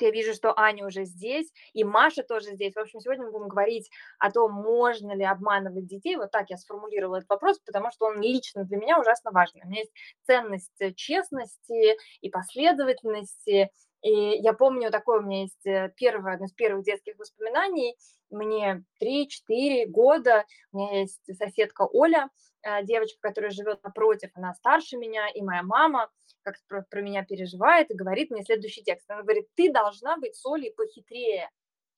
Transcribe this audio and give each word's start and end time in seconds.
я 0.00 0.10
вижу, 0.10 0.34
что 0.34 0.58
Аня 0.58 0.86
уже 0.86 1.04
здесь, 1.04 1.50
и 1.72 1.84
Маша 1.84 2.22
тоже 2.22 2.52
здесь. 2.52 2.74
В 2.74 2.78
общем, 2.78 3.00
сегодня 3.00 3.26
мы 3.26 3.32
будем 3.32 3.48
говорить 3.48 3.90
о 4.18 4.30
том, 4.30 4.52
можно 4.52 5.14
ли 5.14 5.24
обманывать 5.24 5.86
детей. 5.86 6.16
Вот 6.16 6.30
так 6.30 6.50
я 6.50 6.56
сформулировала 6.56 7.16
этот 7.16 7.30
вопрос, 7.30 7.60
потому 7.64 7.90
что 7.92 8.06
он 8.06 8.20
лично 8.20 8.64
для 8.64 8.76
меня 8.76 8.98
ужасно 8.98 9.30
важный. 9.30 9.62
У 9.64 9.68
меня 9.68 9.80
есть 9.80 9.92
ценность 10.26 10.80
э, 10.80 10.92
честности 10.92 11.96
и 12.20 12.30
последовательности. 12.30 13.70
И 14.04 14.12
я 14.12 14.52
помню, 14.52 14.92
такое 14.92 15.18
у 15.18 15.22
меня 15.22 15.40
есть 15.42 15.66
э, 15.66 15.92
первое, 15.96 16.34
одно 16.34 16.46
из 16.46 16.52
первых 16.52 16.84
детских 16.84 17.18
воспоминаний. 17.18 17.96
Мне 18.30 18.84
3-4 19.02 19.86
года, 19.86 20.44
у 20.72 20.78
меня 20.78 21.00
есть 21.00 21.20
соседка 21.36 21.88
Оля, 21.90 22.28
э, 22.62 22.84
девочка, 22.84 23.18
которая 23.20 23.50
живет 23.50 23.82
напротив, 23.82 24.30
она 24.34 24.54
старше 24.54 24.96
меня, 24.96 25.28
и 25.28 25.42
моя 25.42 25.62
мама– 25.62 26.10
как 26.44 26.56
про, 26.68 26.82
про 26.82 27.00
меня 27.00 27.24
переживает 27.24 27.90
и 27.90 27.96
говорит 27.96 28.30
мне 28.30 28.44
следующий 28.44 28.82
текст. 28.82 29.10
Она 29.10 29.22
говорит, 29.22 29.48
ты 29.54 29.72
должна 29.72 30.16
быть 30.18 30.36
с 30.36 30.46
Олей 30.46 30.72
похитрее. 30.72 31.50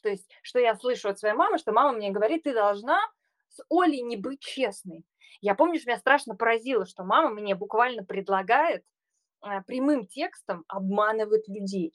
То 0.03 0.09
есть, 0.09 0.31
что 0.43 0.59
я 0.59 0.77
слышу 0.77 1.09
от 1.09 1.19
своей 1.19 1.35
мамы, 1.35 1.59
что 1.59 1.73
мама 1.73 1.93
мне 1.97 2.11
говорит, 2.11 2.45
ты 2.45 2.55
должна 2.55 3.01
с 3.49 3.63
Олей 3.69 4.03
не 4.03 4.17
быть 4.17 4.41
честной. 4.41 5.05
Я 5.41 5.55
помню, 5.55 5.79
что 5.79 5.91
меня 5.91 5.99
страшно 5.99 6.37
поразило, 6.37 6.87
что 6.87 7.05
мама 7.05 7.31
мне 7.31 7.55
буквально 7.55 8.05
предлагает 8.05 8.85
прямым 9.67 10.07
текстом 10.07 10.65
обманывать 10.69 11.49
людей. 11.49 11.93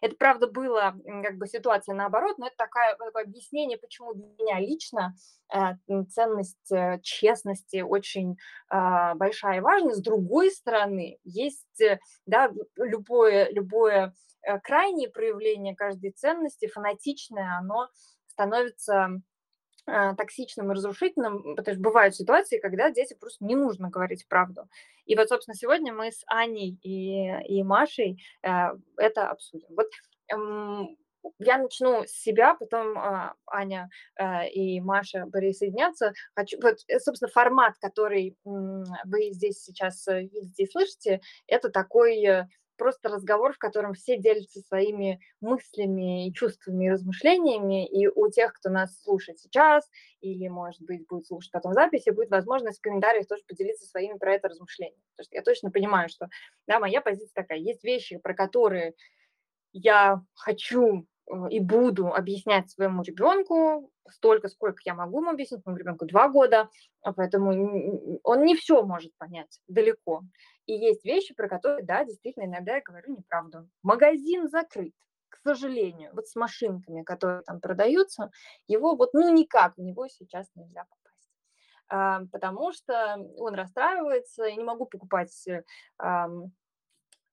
Это, 0.00 0.16
правда, 0.16 0.46
была 0.46 0.94
как 1.22 1.36
бы 1.36 1.46
ситуация 1.46 1.94
наоборот, 1.94 2.38
но 2.38 2.46
это 2.46 2.56
такое, 2.56 2.96
такое 2.96 3.24
объяснение, 3.24 3.76
почему 3.76 4.14
для 4.14 4.26
меня 4.26 4.58
лично 4.58 5.14
э, 5.54 5.74
ценность 6.08 6.72
э, 6.72 7.00
честности 7.02 7.82
очень 7.82 8.36
э, 8.72 9.14
большая 9.14 9.58
и 9.58 9.60
важная. 9.60 9.94
С 9.94 10.00
другой 10.00 10.50
стороны, 10.50 11.18
есть 11.24 11.80
э, 11.82 11.98
да, 12.24 12.50
любое, 12.76 13.50
любое 13.50 14.14
э, 14.42 14.58
крайнее 14.60 15.10
проявление 15.10 15.76
каждой 15.76 16.12
ценности, 16.12 16.68
фанатичное, 16.68 17.58
оно 17.58 17.88
становится 18.26 19.20
токсичным 19.86 20.70
и 20.70 20.74
разрушительным, 20.74 21.56
потому 21.56 21.74
что 21.74 21.82
бывают 21.82 22.14
ситуации, 22.14 22.58
когда 22.58 22.90
дети 22.90 23.16
просто 23.18 23.44
не 23.44 23.54
нужно 23.56 23.88
говорить 23.88 24.26
правду. 24.28 24.68
И 25.06 25.16
вот, 25.16 25.28
собственно, 25.28 25.54
сегодня 25.54 25.92
мы 25.92 26.12
с 26.12 26.22
Аней 26.26 26.78
и, 26.82 27.58
и 27.58 27.62
Машей 27.62 28.22
э, 28.42 28.48
это 28.96 29.28
обсудим. 29.28 29.68
Вот 29.70 29.86
э, 30.32 30.94
я 31.38 31.58
начну 31.58 32.04
с 32.04 32.12
себя, 32.12 32.54
потом 32.54 32.96
э, 32.96 33.32
Аня 33.46 33.88
э, 34.18 34.48
и 34.50 34.80
Маша 34.80 35.26
присоединятся. 35.32 36.12
Хочу, 36.34 36.58
вот, 36.62 36.76
э, 36.88 36.98
собственно, 37.00 37.30
формат, 37.30 37.74
который 37.80 38.30
э, 38.30 38.48
вы 39.04 39.32
здесь 39.32 39.62
сейчас 39.62 40.06
э, 40.08 40.22
видите 40.22 40.62
и 40.62 40.70
слышите, 40.70 41.20
это 41.46 41.70
такой 41.70 42.46
просто 42.80 43.10
разговор, 43.10 43.52
в 43.52 43.58
котором 43.58 43.92
все 43.92 44.16
делятся 44.16 44.60
своими 44.62 45.20
мыслями 45.42 46.26
и 46.26 46.32
чувствами 46.32 46.86
и 46.86 46.90
размышлениями, 46.90 47.86
и 47.86 48.08
у 48.08 48.30
тех, 48.30 48.54
кто 48.54 48.70
нас 48.70 49.02
слушает 49.02 49.38
сейчас, 49.38 49.86
или, 50.22 50.48
может 50.48 50.80
быть, 50.80 51.06
будет 51.06 51.26
слушать 51.26 51.52
потом 51.52 51.74
записи, 51.74 52.08
будет 52.08 52.30
возможность 52.30 52.78
в 52.78 52.82
комментариях 52.82 53.26
тоже 53.26 53.42
поделиться 53.46 53.86
своими 53.86 54.16
про 54.16 54.34
это 54.34 54.48
размышлениями. 54.48 55.02
Потому 55.14 55.24
что 55.26 55.36
я 55.36 55.42
точно 55.42 55.70
понимаю, 55.70 56.08
что, 56.08 56.30
да, 56.66 56.80
моя 56.80 57.02
позиция 57.02 57.34
такая, 57.34 57.58
есть 57.58 57.84
вещи, 57.84 58.16
про 58.16 58.32
которые 58.32 58.94
я 59.72 60.22
хочу 60.34 61.06
и 61.50 61.60
буду 61.60 62.08
объяснять 62.08 62.70
своему 62.70 63.02
ребенку 63.02 63.90
столько, 64.08 64.48
сколько 64.48 64.80
я 64.84 64.94
могу 64.94 65.20
ему 65.20 65.30
объяснить, 65.30 65.64
моему 65.64 65.78
ребенку 65.78 66.06
два 66.06 66.28
года, 66.28 66.68
а 67.02 67.12
поэтому 67.12 68.20
он 68.22 68.44
не 68.44 68.56
все 68.56 68.82
может 68.82 69.16
понять 69.18 69.60
далеко. 69.68 70.22
И 70.66 70.72
есть 70.72 71.04
вещи, 71.04 71.34
про 71.34 71.48
которые, 71.48 71.84
да, 71.84 72.04
действительно, 72.04 72.44
иногда 72.44 72.76
я 72.76 72.82
говорю 72.82 73.16
неправду. 73.16 73.68
Магазин 73.82 74.48
закрыт, 74.48 74.92
к 75.28 75.38
сожалению, 75.38 76.10
вот 76.12 76.26
с 76.26 76.34
машинками, 76.36 77.02
которые 77.02 77.42
там 77.42 77.60
продаются, 77.60 78.30
его 78.66 78.96
вот, 78.96 79.14
ну, 79.14 79.32
никак 79.32 79.76
в 79.76 79.80
него 79.80 80.08
сейчас 80.08 80.48
нельзя 80.54 80.84
попасть. 81.88 82.30
Потому 82.30 82.72
что 82.72 83.16
он 83.36 83.54
расстраивается, 83.54 84.44
я 84.44 84.56
не 84.56 84.64
могу 84.64 84.86
покупать 84.86 85.48
а, 85.98 86.28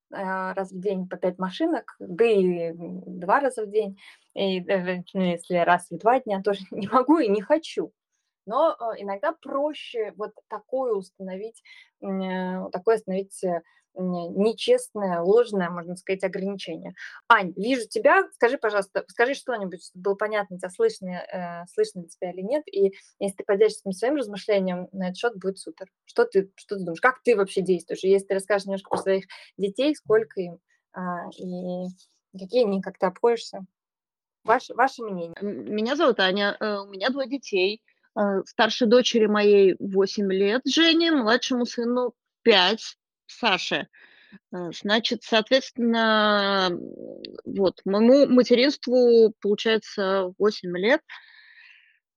раз 0.10 0.72
в 0.72 0.80
день 0.80 1.08
по 1.08 1.18
пять 1.18 1.38
машинок, 1.38 1.96
да 2.00 2.26
и 2.26 2.72
два 2.76 3.40
раза 3.40 3.66
в 3.66 3.72
день, 3.72 3.98
и, 4.34 4.62
ну, 4.62 5.22
если 5.22 5.56
раз 5.58 5.90
в 5.90 5.98
два 5.98 6.20
дня, 6.20 6.42
тоже 6.42 6.62
не 6.72 6.88
могу 6.88 7.20
и 7.20 7.28
не 7.30 7.42
хочу. 7.42 7.92
Но 8.48 8.72
э, 8.72 9.02
иногда 9.02 9.34
проще 9.34 10.14
вот 10.16 10.32
такое 10.48 10.94
установить, 10.94 11.62
э, 12.02 12.70
такое 12.72 12.96
установить 12.96 13.44
э, 13.44 13.62
нечестное, 13.98 15.22
ложное, 15.22 15.70
можно 15.70 15.96
сказать, 15.96 16.24
ограничение. 16.24 16.94
Ань, 17.28 17.54
вижу 17.56 17.88
тебя. 17.88 18.28
Скажи, 18.34 18.58
пожалуйста, 18.58 19.04
скажи 19.08 19.34
что-нибудь, 19.34 19.84
чтобы 19.84 20.04
было 20.04 20.16
понятно, 20.16 20.58
тебя 20.58 20.70
слышно, 20.70 21.08
э, 21.10 21.66
слышно 21.74 22.02
ли 22.02 22.08
тебя 22.08 22.32
или 22.32 22.42
нет. 22.42 22.64
И 22.72 22.94
если 23.20 23.38
ты 23.38 23.44
поделишься 23.44 23.92
своим 23.92 24.16
размышлением 24.16 24.88
на 24.92 25.08
этот 25.08 25.18
счет, 25.18 25.38
будет 25.38 25.60
супер. 25.60 25.88
Что 26.06 26.26
ты, 26.26 26.52
что 26.56 26.76
ты 26.76 26.84
думаешь? 26.84 27.02
Как 27.02 27.22
ты 27.24 27.36
вообще 27.36 27.62
действуешь? 27.62 28.04
Если 28.04 28.28
ты 28.28 28.34
расскажешь 28.36 28.66
немножко 28.66 28.90
про 28.90 28.98
своих 28.98 29.26
детей, 29.58 29.96
сколько 29.96 30.40
им, 30.40 30.60
э, 30.96 31.00
и 31.38 31.88
какие 32.38 32.66
они, 32.66 32.82
как 32.82 32.98
ты 32.98 33.06
обходишься. 33.06 33.66
Ваше, 34.44 34.74
ваше 34.76 35.04
мнение. 35.04 35.36
Меня 35.42 35.96
зовут 35.96 36.20
Аня, 36.20 36.56
у 36.60 36.90
меня 36.90 37.10
двое 37.10 37.28
детей– 37.28 37.82
Э, 38.18 38.42
старшей 38.48 38.88
дочери 38.88 39.28
моей 39.28 39.76
8 39.80 40.32
лет 40.32 40.62
Жене, 40.66 41.12
младшему 41.12 41.66
сыну 41.66 42.14
5 42.42 42.98
Саше. 43.28 43.88
Э, 44.54 44.72
значит, 44.72 45.24
соответственно, 45.24 46.72
вот, 47.46 47.82
моему 47.86 48.28
материнству, 48.28 49.34
получается, 49.42 50.34
8 50.38 50.78
лет. 50.78 51.02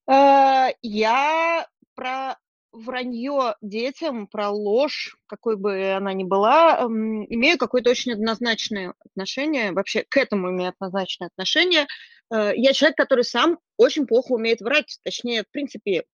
Э, 0.09 0.69
я 0.83 1.67
про 1.95 2.37
вранье 2.73 3.57
детям, 3.61 4.27
про 4.27 4.51
ложь, 4.51 5.17
какой 5.27 5.57
бы 5.57 5.93
она 5.93 6.13
ни 6.13 6.25
была, 6.25 6.83
имею 6.85 7.59
какое-то 7.59 7.91
очень 7.91 8.13
однозначное 8.13 8.95
отношение, 9.05 9.73
вообще 9.73 10.05
к 10.09 10.17
этому 10.17 10.51
имею 10.51 10.71
однозначное 10.71 11.29
отношение. 11.29 11.87
Э, 12.33 12.53
я 12.55 12.73
человек, 12.73 12.97
который 12.97 13.25
сам 13.25 13.59
очень 13.77 14.07
плохо 14.07 14.33
умеет 14.33 14.61
врать, 14.61 14.99
точнее, 15.03 15.43
в 15.43 15.51
принципе, 15.51 16.05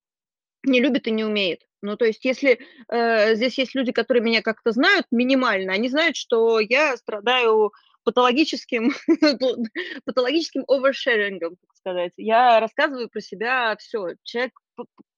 не 0.67 0.81
любит 0.81 1.07
и 1.07 1.11
не 1.11 1.25
умеет. 1.25 1.63
Ну, 1.83 1.97
то 1.97 2.05
есть, 2.05 2.25
если 2.25 2.59
э, 2.89 3.35
здесь 3.35 3.59
есть 3.59 3.75
люди, 3.75 3.93
которые 3.93 4.23
меня 4.23 4.43
как-то 4.43 4.73
знают 4.73 5.07
минимально, 5.11 5.73
они 5.73 5.89
знают, 5.89 6.17
что 6.17 6.59
я 6.61 6.97
страдаю 6.97 7.73
патологическим, 8.05 8.93
патологическим 10.05 10.65
овершерингом, 10.69 11.57
так 11.57 11.77
сказать. 11.77 12.13
Я 12.17 12.61
рассказываю 12.61 13.09
про 13.09 13.21
себя 13.21 13.77
все. 13.79 14.15
Человек 14.23 14.53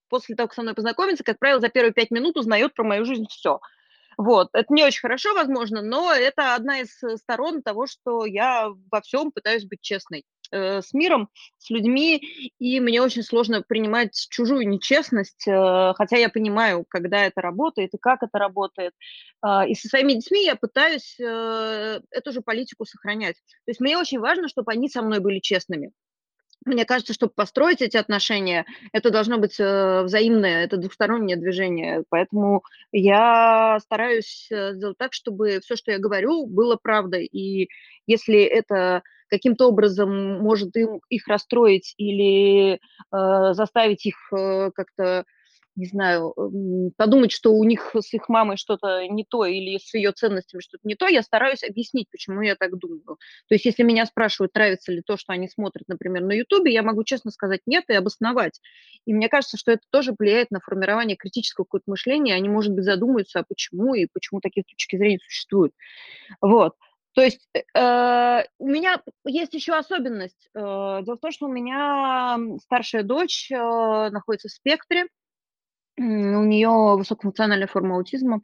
после 0.09 0.35
того, 0.35 0.47
как 0.47 0.55
со 0.55 0.61
мной 0.63 0.73
познакомится, 0.73 1.23
как 1.23 1.39
правило, 1.39 1.59
за 1.61 1.69
первые 1.69 1.93
пять 1.93 2.11
минут 2.11 2.35
узнает 2.35 2.73
про 2.73 2.83
мою 2.83 3.05
жизнь 3.05 3.25
все. 3.29 3.59
Вот, 4.17 4.49
это 4.51 4.73
не 4.73 4.83
очень 4.83 4.99
хорошо, 4.99 5.33
возможно, 5.33 5.81
но 5.81 6.13
это 6.13 6.55
одна 6.55 6.81
из 6.81 6.89
сторон 7.21 7.61
того, 7.61 7.87
что 7.87 8.25
я 8.25 8.67
во 8.91 8.99
всем 8.99 9.31
пытаюсь 9.31 9.63
быть 9.63 9.79
честной 9.81 10.25
э, 10.51 10.81
с 10.81 10.93
миром, 10.93 11.29
с 11.57 11.69
людьми, 11.69 12.17
и 12.59 12.79
мне 12.79 13.01
очень 13.01 13.23
сложно 13.23 13.61
принимать 13.61 14.13
чужую 14.29 14.67
нечестность, 14.67 15.47
э, 15.47 15.93
хотя 15.95 16.17
я 16.17 16.29
понимаю, 16.29 16.85
когда 16.87 17.25
это 17.25 17.41
работает 17.41 17.93
и 17.93 17.97
как 17.97 18.23
это 18.23 18.37
работает. 18.37 18.93
Э, 19.45 19.67
и 19.67 19.75
со 19.75 19.87
своими 19.87 20.13
детьми 20.13 20.45
я 20.45 20.55
пытаюсь 20.55 21.19
э, 21.19 22.01
эту 22.11 22.31
же 22.31 22.41
политику 22.41 22.85
сохранять. 22.85 23.35
То 23.65 23.71
есть 23.71 23.79
мне 23.79 23.97
очень 23.97 24.19
важно, 24.19 24.47
чтобы 24.47 24.71
они 24.71 24.89
со 24.89 25.01
мной 25.01 25.19
были 25.19 25.39
честными. 25.39 25.91
Мне 26.65 26.85
кажется, 26.85 27.13
чтобы 27.13 27.31
построить 27.33 27.81
эти 27.81 27.95
отношения, 27.95 28.65
это 28.91 29.11
должно 29.11 29.37
быть 29.37 29.59
э, 29.59 30.03
взаимное, 30.03 30.65
это 30.65 30.75
двухстороннее 30.77 31.37
движение. 31.37 32.03
Поэтому 32.09 32.63
я 32.91 33.79
стараюсь 33.81 34.47
э, 34.51 34.73
сделать 34.73 34.97
так, 34.97 35.13
чтобы 35.13 35.61
все, 35.61 35.77
что 35.77 35.91
я 35.91 35.99
говорю, 35.99 36.47
было 36.47 36.75
правдой. 36.75 37.25
И 37.25 37.69
если 38.07 38.41
это 38.41 39.03
каким-то 39.29 39.67
образом 39.67 40.39
может 40.41 40.75
им, 40.75 41.01
их 41.09 41.27
расстроить 41.27 41.93
или 41.97 42.73
э, 42.75 42.79
заставить 43.53 44.05
их 44.05 44.15
э, 44.33 44.71
как-то 44.73 45.25
не 45.79 45.85
знаю, 45.85 46.33
подумать, 46.97 47.31
что 47.31 47.53
у 47.53 47.63
них 47.63 47.95
с 47.97 48.13
их 48.13 48.27
мамой 48.27 48.57
что-то 48.57 49.07
не 49.07 49.23
то 49.23 49.45
или 49.45 49.77
с 49.77 49.93
ее 49.93 50.11
ценностями 50.11 50.61
что-то 50.61 50.81
не 50.83 50.95
то, 50.95 51.07
я 51.07 51.21
стараюсь 51.21 51.63
объяснить, 51.63 52.07
почему 52.11 52.41
я 52.41 52.55
так 52.55 52.77
думаю. 52.77 53.17
То 53.47 53.55
есть 53.55 53.65
если 53.65 53.83
меня 53.83 54.05
спрашивают, 54.05 54.53
нравится 54.53 54.91
ли 54.91 55.01
то, 55.01 55.15
что 55.15 55.31
они 55.31 55.47
смотрят, 55.47 55.87
например, 55.87 56.23
на 56.23 56.33
Ютубе, 56.33 56.73
я 56.73 56.83
могу 56.83 57.03
честно 57.05 57.31
сказать 57.31 57.61
нет 57.65 57.85
и 57.87 57.93
обосновать. 57.93 58.59
И 59.05 59.13
мне 59.13 59.29
кажется, 59.29 59.57
что 59.57 59.71
это 59.71 59.83
тоже 59.89 60.13
влияет 60.17 60.51
на 60.51 60.59
формирование 60.59 61.15
критического 61.15 61.63
какого-то 61.63 61.89
мышления, 61.89 62.35
они, 62.35 62.49
может 62.49 62.73
быть, 62.73 62.83
задумаются, 62.83 63.39
а 63.39 63.45
почему 63.47 63.93
и 63.93 64.07
почему 64.11 64.41
такие 64.41 64.63
точки 64.63 64.97
зрения 64.97 65.19
существуют. 65.23 65.73
Вот. 66.41 66.73
То 67.19 67.25
есть 67.25 67.49
э, 67.53 68.43
у 68.59 68.65
меня 68.65 69.01
есть 69.25 69.53
еще 69.53 69.73
особенность. 69.73 70.47
Э, 70.55 71.01
дело 71.03 71.17
в 71.17 71.19
том, 71.19 71.33
что 71.33 71.47
у 71.47 71.51
меня 71.51 72.37
старшая 72.63 73.03
дочь 73.03 73.51
э, 73.51 73.57
находится 73.57 74.47
в 74.47 74.51
спектре, 74.51 75.03
у 75.97 76.01
нее 76.01 76.69
высокофункциональная 76.69 77.67
форма 77.67 77.97
аутизма, 77.97 78.39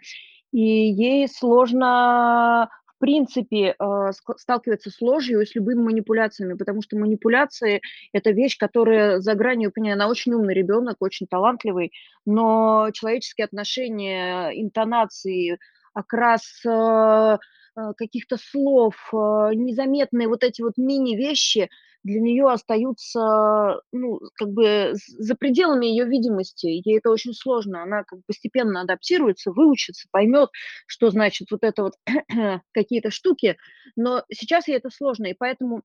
и 0.51 0.59
ей 0.59 1.29
сложно, 1.29 2.69
в 2.85 2.99
принципе, 2.99 3.75
э, 3.79 4.11
сталкивается 4.35 4.89
с 4.89 4.99
ложью 4.99 5.39
и 5.39 5.45
с 5.45 5.55
любыми 5.55 5.81
манипуляциями, 5.81 6.55
потому 6.55 6.81
что 6.81 6.97
манипуляции- 6.97 7.79
это 8.11 8.31
вещь, 8.31 8.57
которая 8.57 9.21
за 9.21 9.35
гранью 9.35 9.71
понимания. 9.71 9.93
Она 9.93 10.09
очень 10.09 10.33
умный 10.33 10.53
ребенок, 10.53 10.97
очень 10.99 11.27
талантливый, 11.27 11.93
но 12.25 12.89
человеческие 12.91 13.45
отношения, 13.45 14.49
интонации, 14.49 15.59
окрас, 15.93 16.43
э, 16.65 16.69
э, 16.69 17.37
каких-то 17.97 18.37
слов, 18.37 18.95
незаметные 19.11 20.27
вот 20.27 20.43
эти 20.43 20.61
вот 20.61 20.77
мини-вещи 20.77 21.69
для 22.05 22.21
нее 22.21 22.47
остаются, 22.47 23.81
ну, 23.91 24.19
как 24.35 24.51
бы 24.51 24.93
за 24.93 25.35
пределами 25.35 25.87
ее 25.87 26.05
видимости. 26.05 26.67
Ей 26.67 26.99
это 26.99 27.09
очень 27.09 27.33
сложно. 27.33 27.81
Она 27.81 28.03
как 28.03 28.19
бы 28.19 28.23
постепенно 28.27 28.81
адаптируется, 28.81 29.51
выучится, 29.51 30.07
поймет, 30.11 30.49
что 30.85 31.09
значит 31.09 31.49
вот 31.49 31.63
это 31.63 31.81
вот 31.81 31.93
какие-то 32.73 33.09
штуки. 33.09 33.57
Но 33.95 34.23
сейчас 34.31 34.67
ей 34.67 34.77
это 34.77 34.91
сложно, 34.91 35.25
и 35.25 35.33
поэтому 35.33 35.81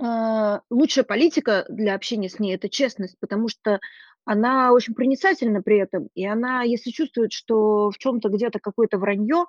э, 0.00 0.60
лучшая 0.70 1.04
политика 1.04 1.66
для 1.68 1.94
общения 1.94 2.30
с 2.30 2.38
ней– 2.38 2.54
это 2.56 2.70
честность, 2.70 3.16
потому 3.20 3.48
что 3.48 3.80
она 4.24 4.72
очень 4.72 4.94
проницательна 4.94 5.62
при 5.62 5.78
этом, 5.78 6.08
и 6.14 6.26
она, 6.26 6.62
если 6.62 6.90
чувствует, 6.90 7.32
что 7.32 7.90
в 7.90 7.98
чем-то 7.98 8.30
где-то 8.30 8.60
какое-то 8.60 8.98
вранье, 8.98 9.44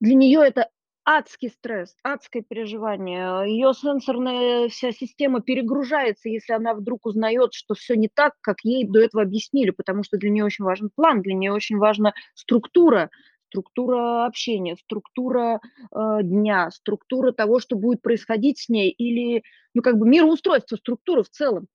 для 0.00 0.14
нее 0.14 0.40
это 0.46 0.68
адский 1.04 1.50
стресс, 1.50 1.96
адское 2.02 2.42
переживание. 2.42 3.50
Ее 3.50 3.72
сенсорная 3.74 4.68
вся 4.68 4.92
система 4.92 5.40
перегружается, 5.40 6.28
если 6.28 6.52
она 6.52 6.74
вдруг 6.74 7.06
узнает, 7.06 7.52
что 7.54 7.74
все 7.74 7.94
не 7.96 8.08
так, 8.08 8.34
как 8.40 8.58
ей 8.62 8.84
до 8.86 9.00
этого 9.00 9.22
объяснили, 9.22 9.70
потому 9.70 10.04
что 10.04 10.18
для 10.18 10.30
нее 10.30 10.44
очень 10.44 10.64
важен 10.64 10.90
план, 10.94 11.22
для 11.22 11.34
нее 11.34 11.52
очень 11.52 11.78
важна 11.78 12.12
структура, 12.34 13.10
структура 13.48 14.26
общения, 14.26 14.76
структура 14.76 15.60
э, 15.92 16.18
дня, 16.22 16.70
структура 16.70 17.32
того, 17.32 17.58
что 17.58 17.76
будет 17.76 18.02
происходить 18.02 18.58
с 18.58 18.68
ней, 18.68 18.90
или, 18.90 19.42
ну, 19.74 19.82
как 19.82 19.98
бы 19.98 20.08
мироустройство, 20.08 20.76
структура 20.76 21.22
в 21.22 21.30
целом. 21.30 21.66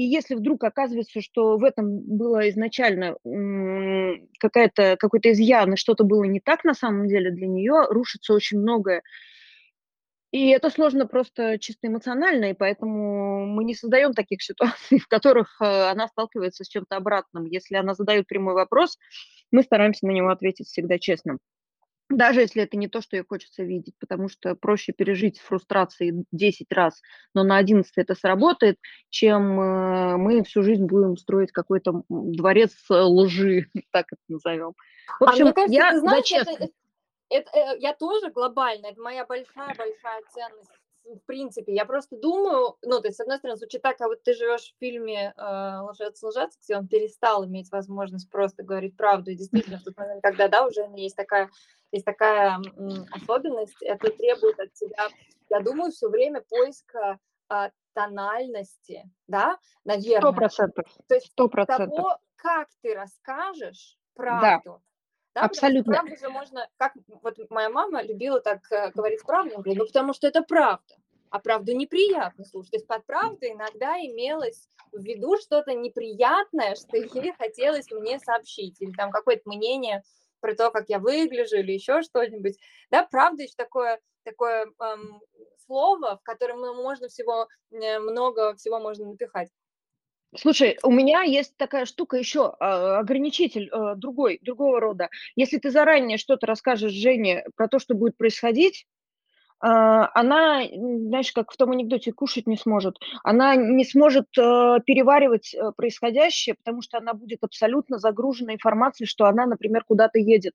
И 0.00 0.04
если 0.04 0.34
вдруг 0.34 0.64
оказывается, 0.64 1.20
что 1.20 1.58
в 1.58 1.62
этом 1.62 2.00
было 2.00 2.48
изначально 2.48 3.16
какая-то, 4.38 4.96
какой-то 4.98 5.30
изъян, 5.32 5.74
и 5.74 5.76
что-то 5.76 6.04
было 6.04 6.24
не 6.24 6.40
так 6.40 6.64
на 6.64 6.72
самом 6.72 7.06
деле 7.06 7.30
для 7.30 7.46
нее, 7.46 7.84
рушится 7.90 8.32
очень 8.32 8.60
многое. 8.60 9.02
И 10.30 10.48
это 10.48 10.70
сложно 10.70 11.06
просто 11.06 11.58
чисто 11.58 11.88
эмоционально, 11.88 12.46
и 12.46 12.54
поэтому 12.54 13.44
мы 13.44 13.62
не 13.62 13.74
создаем 13.74 14.14
таких 14.14 14.42
ситуаций, 14.42 14.98
в 15.04 15.06
которых 15.06 15.60
э, 15.60 15.66
она 15.66 16.08
сталкивается 16.08 16.64
с 16.64 16.68
чем-то 16.68 16.96
обратным. 16.96 17.44
Если 17.44 17.74
она 17.74 17.92
задает 17.92 18.26
прямой 18.26 18.54
вопрос, 18.54 18.96
мы 19.50 19.62
стараемся 19.62 20.06
на 20.06 20.12
него 20.12 20.30
ответить 20.30 20.68
всегда 20.68 20.98
честно. 20.98 21.36
Даже 22.10 22.40
если 22.40 22.62
это 22.64 22.76
не 22.76 22.88
то, 22.88 23.00
что 23.00 23.16
ей 23.16 23.22
хочется 23.22 23.62
видеть, 23.62 23.94
потому 24.00 24.28
что 24.28 24.56
проще 24.56 24.92
пережить 24.92 25.38
фрустрации 25.38 26.24
10 26.32 26.72
раз, 26.72 27.00
но 27.34 27.44
на 27.44 27.56
11 27.56 27.92
это 27.96 28.16
сработает, 28.16 28.78
чем 29.10 29.60
э, 29.60 30.16
мы 30.16 30.42
всю 30.42 30.62
жизнь 30.62 30.86
будем 30.86 31.16
строить 31.16 31.52
какой-то 31.52 32.02
дворец 32.08 32.72
лжи, 32.90 33.66
так 33.92 34.06
это 34.10 34.22
назовем. 34.28 34.74
В 35.20 35.24
общем, 35.24 35.42
а 35.42 35.44
мне 35.44 35.52
кажется, 35.52 35.74
я 35.74 35.90
ты 35.92 36.00
знаешь, 36.00 36.32
это, 36.32 36.50
это, 36.50 36.68
это, 37.30 37.50
э, 37.56 37.78
я 37.78 37.94
тоже 37.94 38.30
глобально, 38.30 38.86
это 38.86 39.00
моя 39.00 39.24
большая-большая 39.24 40.22
ценность 40.34 40.79
в 41.04 41.18
принципе, 41.26 41.74
я 41.74 41.84
просто 41.84 42.16
думаю, 42.16 42.76
ну, 42.82 43.00
то 43.00 43.08
есть, 43.08 43.18
с 43.18 43.20
одной 43.20 43.38
стороны, 43.38 43.56
звучит 43.56 43.82
так, 43.82 44.00
а 44.00 44.06
вот 44.06 44.22
ты 44.22 44.34
живешь 44.34 44.72
в 44.72 44.78
фильме 44.78 45.34
э, 45.36 45.80
«Лжец, 45.90 46.22
лжец», 46.22 46.56
где 46.62 46.76
он 46.76 46.88
перестал 46.88 47.44
иметь 47.46 47.70
возможность 47.70 48.30
просто 48.30 48.62
говорить 48.62 48.96
правду, 48.96 49.30
и 49.30 49.34
действительно, 49.36 49.78
в 49.78 49.84
тот 49.84 49.96
момент, 49.96 50.22
когда, 50.22 50.48
да, 50.48 50.66
уже 50.66 50.86
есть 50.96 51.16
такая, 51.16 51.50
есть 51.92 52.04
такая 52.04 52.58
м, 52.76 53.06
особенность, 53.12 53.82
это 53.82 54.10
требует 54.10 54.58
от 54.60 54.72
тебя, 54.74 55.08
я 55.48 55.60
думаю, 55.60 55.90
все 55.90 56.08
время 56.08 56.42
поиска 56.48 57.18
э, 57.50 57.70
тональности, 57.92 59.10
да, 59.26 59.58
наверное. 59.84 60.20
Сто 60.20 60.32
процентов. 60.32 60.84
То 61.08 61.14
есть 61.14 61.34
того, 61.34 62.18
как 62.36 62.68
ты 62.82 62.94
расскажешь 62.94 63.98
правду, 64.14 64.62
да. 64.64 64.89
Да, 65.34 65.42
Абсолютно. 65.42 65.94
Правду 65.94 66.16
же 66.16 66.28
можно, 66.28 66.68
как 66.76 66.92
вот 67.22 67.36
моя 67.50 67.70
мама 67.70 68.02
любила 68.02 68.40
так 68.40 68.60
э, 68.72 68.90
говорить 68.92 69.22
правду, 69.22 69.54
говорит, 69.56 69.78
ну 69.78 69.86
потому 69.86 70.12
что 70.12 70.26
это 70.26 70.42
правда, 70.42 70.96
а 71.30 71.38
правду 71.38 71.72
неприятно 71.72 72.44
слушать. 72.44 72.72
То 72.72 72.76
есть 72.78 72.86
под 72.88 73.06
правдой 73.06 73.52
иногда 73.52 73.96
имелось 73.98 74.68
в 74.92 75.00
виду 75.02 75.36
что-то 75.38 75.72
неприятное, 75.74 76.74
что 76.74 76.96
ей 76.96 77.32
хотелось 77.32 77.90
мне 77.92 78.18
сообщить, 78.18 78.80
или 78.80 78.90
там 78.92 79.12
какое-то 79.12 79.42
мнение 79.44 80.02
про 80.40 80.54
то, 80.56 80.70
как 80.70 80.88
я 80.88 80.98
выгляжу, 80.98 81.58
или 81.58 81.72
еще 81.72 82.02
что-нибудь. 82.02 82.56
Да, 82.90 83.06
правда 83.08 83.44
еще 83.44 83.54
такое, 83.56 84.00
такое 84.24 84.66
эм, 84.80 85.20
слово, 85.64 86.18
в 86.18 86.22
котором 86.24 86.60
можно 86.76 87.08
всего, 87.08 87.46
э, 87.70 87.98
много 88.00 88.56
всего 88.56 88.80
можно 88.80 89.06
напихать. 89.06 89.50
Слушай, 90.36 90.78
у 90.84 90.92
меня 90.92 91.22
есть 91.22 91.56
такая 91.56 91.84
штука 91.86 92.16
еще, 92.16 92.54
а, 92.60 93.00
ограничитель 93.00 93.68
а, 93.72 93.96
другой, 93.96 94.38
другого 94.42 94.80
рода. 94.80 95.08
Если 95.34 95.58
ты 95.58 95.70
заранее 95.70 96.18
что-то 96.18 96.46
расскажешь 96.46 96.92
Жене 96.92 97.44
про 97.56 97.66
то, 97.66 97.80
что 97.80 97.94
будет 97.94 98.16
происходить, 98.16 98.86
а, 99.60 100.10
она, 100.14 100.62
знаешь, 100.72 101.32
как 101.32 101.52
в 101.52 101.56
том 101.56 101.72
анекдоте, 101.72 102.12
кушать 102.12 102.46
не 102.46 102.56
сможет. 102.56 102.98
Она 103.24 103.56
не 103.56 103.84
сможет 103.84 104.30
переваривать 104.32 105.56
происходящее, 105.76 106.56
потому 106.56 106.82
что 106.82 106.98
она 106.98 107.14
будет 107.14 107.44
абсолютно 107.44 107.98
загружена 107.98 108.54
информацией, 108.54 109.08
что 109.08 109.26
она, 109.26 109.46
например, 109.46 109.84
куда-то 109.84 110.18
едет. 110.18 110.54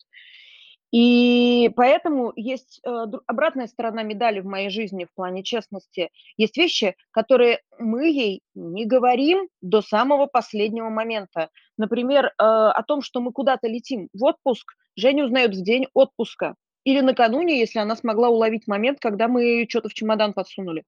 И 0.96 1.74
поэтому 1.76 2.32
есть 2.38 2.80
э, 2.86 2.90
обратная 3.28 3.68
сторона 3.68 4.02
медали 4.02 4.40
в 4.40 4.46
моей 4.46 4.70
жизни 4.70 5.04
в 5.04 5.14
плане 5.14 5.44
честности. 5.44 6.10
Есть 6.38 6.56
вещи, 6.56 6.96
которые 7.12 7.60
мы 7.78 8.08
ей 8.08 8.44
не 8.54 8.86
говорим 8.86 9.50
до 9.60 9.82
самого 9.82 10.26
последнего 10.26 10.88
момента. 10.88 11.50
Например, 11.78 12.28
э, 12.28 12.32
о 12.38 12.82
том, 12.84 13.02
что 13.02 13.20
мы 13.20 13.34
куда-то 13.34 13.68
летим 13.68 14.08
в 14.14 14.24
отпуск, 14.24 14.72
Женя 14.96 15.26
узнает 15.26 15.54
в 15.54 15.62
день 15.62 15.88
отпуска. 15.94 16.56
Или 16.86 17.02
накануне, 17.02 17.60
если 17.60 17.80
она 17.80 17.98
смогла 17.98 18.30
уловить 18.30 18.66
момент, 18.66 19.00
когда 19.02 19.28
мы 19.28 19.68
что-то 19.68 19.90
в 19.90 19.94
чемодан 19.94 20.32
подсунули. 20.32 20.86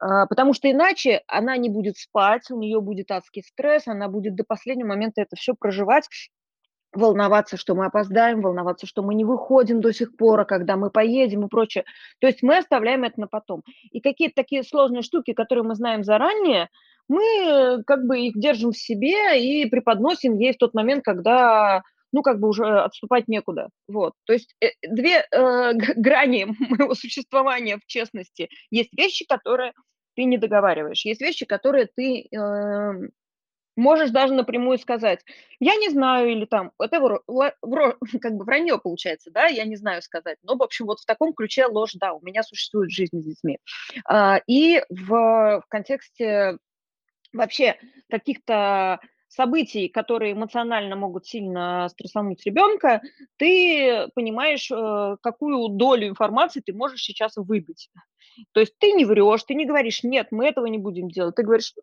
Э, 0.00 0.26
потому 0.28 0.54
что 0.54 0.70
иначе 0.70 1.22
она 1.26 1.56
не 1.56 1.68
будет 1.68 1.96
спать, 1.96 2.48
у 2.52 2.60
нее 2.60 2.80
будет 2.80 3.10
адский 3.10 3.42
стресс, 3.42 3.88
она 3.88 4.06
будет 4.06 4.36
до 4.36 4.44
последнего 4.44 4.86
момента 4.86 5.20
это 5.20 5.34
все 5.34 5.54
проживать, 5.54 6.08
волноваться, 6.96 7.56
что 7.56 7.74
мы 7.74 7.86
опоздаем, 7.86 8.42
волноваться, 8.42 8.86
что 8.86 9.02
мы 9.02 9.14
не 9.14 9.24
выходим 9.24 9.80
до 9.80 9.92
сих 9.92 10.16
пор, 10.16 10.40
а 10.40 10.44
когда 10.44 10.76
мы 10.76 10.90
поедем 10.90 11.44
и 11.44 11.48
прочее. 11.48 11.84
То 12.20 12.26
есть 12.26 12.42
мы 12.42 12.58
оставляем 12.58 13.04
это 13.04 13.20
на 13.20 13.26
потом. 13.26 13.62
И 13.90 14.00
какие-то 14.00 14.34
такие 14.36 14.62
сложные 14.62 15.02
штуки, 15.02 15.32
которые 15.32 15.64
мы 15.64 15.74
знаем 15.74 16.04
заранее, 16.04 16.68
мы 17.08 17.82
как 17.86 18.04
бы 18.06 18.18
их 18.18 18.38
держим 18.38 18.72
в 18.72 18.78
себе 18.78 19.40
и 19.40 19.68
преподносим 19.68 20.34
ей 20.34 20.52
в 20.52 20.58
тот 20.58 20.74
момент, 20.74 21.04
когда 21.04 21.82
ну, 22.12 22.22
как 22.22 22.40
бы 22.40 22.48
уже 22.48 22.64
отступать 22.80 23.28
некуда. 23.28 23.68
Вот. 23.88 24.14
То 24.24 24.32
есть 24.32 24.54
э, 24.60 24.68
две 24.82 25.26
э, 25.30 25.72
грани 25.74 26.46
моего 26.70 26.94
существования 26.94 27.78
в 27.78 27.86
честности. 27.86 28.48
Есть 28.70 28.90
вещи, 28.96 29.26
которые 29.26 29.72
ты 30.14 30.24
не 30.24 30.38
договариваешь, 30.38 31.04
есть 31.04 31.20
вещи, 31.20 31.44
которые 31.44 31.88
ты 31.94 32.22
э, 32.22 33.08
Можешь 33.76 34.10
даже 34.10 34.32
напрямую 34.34 34.78
сказать: 34.78 35.20
"Я 35.60 35.76
не 35.76 35.90
знаю", 35.90 36.30
или 36.30 36.46
там 36.46 36.72
это 36.80 36.98
вро 36.98 37.20
как 38.22 38.32
бы 38.34 38.44
вранье 38.44 38.78
получается, 38.78 39.30
да, 39.30 39.46
"Я 39.46 39.64
не 39.64 39.76
знаю" 39.76 40.00
сказать. 40.02 40.38
Но, 40.42 40.56
в 40.56 40.62
общем, 40.62 40.86
вот 40.86 41.00
в 41.00 41.04
таком 41.06 41.34
ключе 41.34 41.66
ложь, 41.66 41.92
да, 41.94 42.14
у 42.14 42.20
меня 42.22 42.42
существует 42.42 42.90
жизнь 42.90 43.20
с 43.20 43.24
детьми. 43.24 43.58
А, 44.06 44.40
и 44.46 44.82
в 44.88 45.06
в 45.60 45.62
контексте 45.68 46.58
вообще 47.32 47.76
каких-то 48.10 49.00
событий, 49.28 49.88
которые 49.88 50.32
эмоционально 50.32 50.96
могут 50.96 51.26
сильно 51.26 51.88
стрессануть 51.90 52.44
ребенка, 52.46 53.02
ты 53.38 54.08
понимаешь, 54.14 54.70
э, 54.70 55.16
какую 55.22 55.68
долю 55.70 56.08
информации 56.08 56.62
ты 56.64 56.72
можешь 56.72 57.02
сейчас 57.02 57.36
выбить. 57.36 57.90
То 58.52 58.60
есть 58.60 58.74
ты 58.78 58.92
не 58.92 59.04
врешь, 59.04 59.44
ты 59.44 59.54
не 59.54 59.66
говоришь: 59.66 60.02
"Нет, 60.04 60.28
мы 60.32 60.46
этого 60.48 60.66
не 60.66 60.78
будем 60.78 61.08
делать". 61.08 61.36
Ты 61.36 61.42
говоришь: 61.44 61.74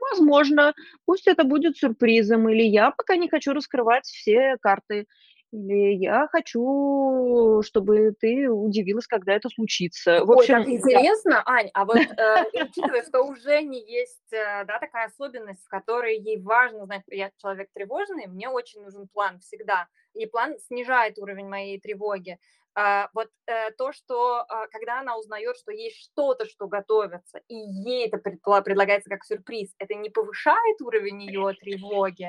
возможно, 0.00 0.74
пусть 1.04 1.26
это 1.26 1.44
будет 1.44 1.76
сюрпризом, 1.76 2.48
или 2.48 2.62
я 2.62 2.90
пока 2.90 3.16
не 3.16 3.28
хочу 3.28 3.52
раскрывать 3.52 4.04
все 4.06 4.56
карты, 4.60 5.06
или 5.52 5.94
я 5.94 6.28
хочу, 6.30 7.60
чтобы 7.64 8.14
ты 8.20 8.48
удивилась, 8.48 9.06
когда 9.06 9.32
это 9.34 9.48
случится. 9.48 10.24
В 10.24 10.30
общем, 10.30 10.58
Ой, 10.58 10.64
так 10.64 10.68
интересно, 10.68 11.42
да. 11.44 11.52
Ань, 11.52 11.70
а 11.74 11.84
вот 11.84 11.96
э, 11.96 12.44
учитывая, 12.54 13.02
что 13.02 13.22
у 13.22 13.34
Жени 13.34 13.80
есть 13.80 14.32
э, 14.32 14.64
да, 14.64 14.78
такая 14.78 15.06
особенность, 15.06 15.64
в 15.64 15.68
которой 15.68 16.18
ей 16.18 16.40
важно 16.40 16.86
знать, 16.86 17.02
я 17.08 17.30
человек 17.38 17.68
тревожный, 17.74 18.28
мне 18.28 18.48
очень 18.48 18.80
нужен 18.80 19.08
план 19.08 19.40
всегда, 19.40 19.88
и 20.14 20.26
план 20.26 20.58
снижает 20.58 21.18
уровень 21.18 21.48
моей 21.48 21.80
тревоги. 21.80 22.38
А, 22.74 23.08
вот 23.14 23.28
э, 23.46 23.72
то, 23.72 23.92
что 23.92 24.44
а, 24.48 24.68
когда 24.68 25.00
она 25.00 25.16
узнает, 25.18 25.56
что 25.56 25.72
есть 25.72 25.96
что-то, 25.96 26.46
что 26.46 26.68
готовится, 26.68 27.40
и 27.48 27.54
ей 27.54 28.06
это 28.06 28.18
предлагается 28.18 29.10
как 29.10 29.24
сюрприз, 29.24 29.74
это 29.78 29.94
не 29.94 30.08
повышает 30.08 30.80
уровень 30.80 31.22
ее 31.22 31.52
тревоги? 31.60 32.28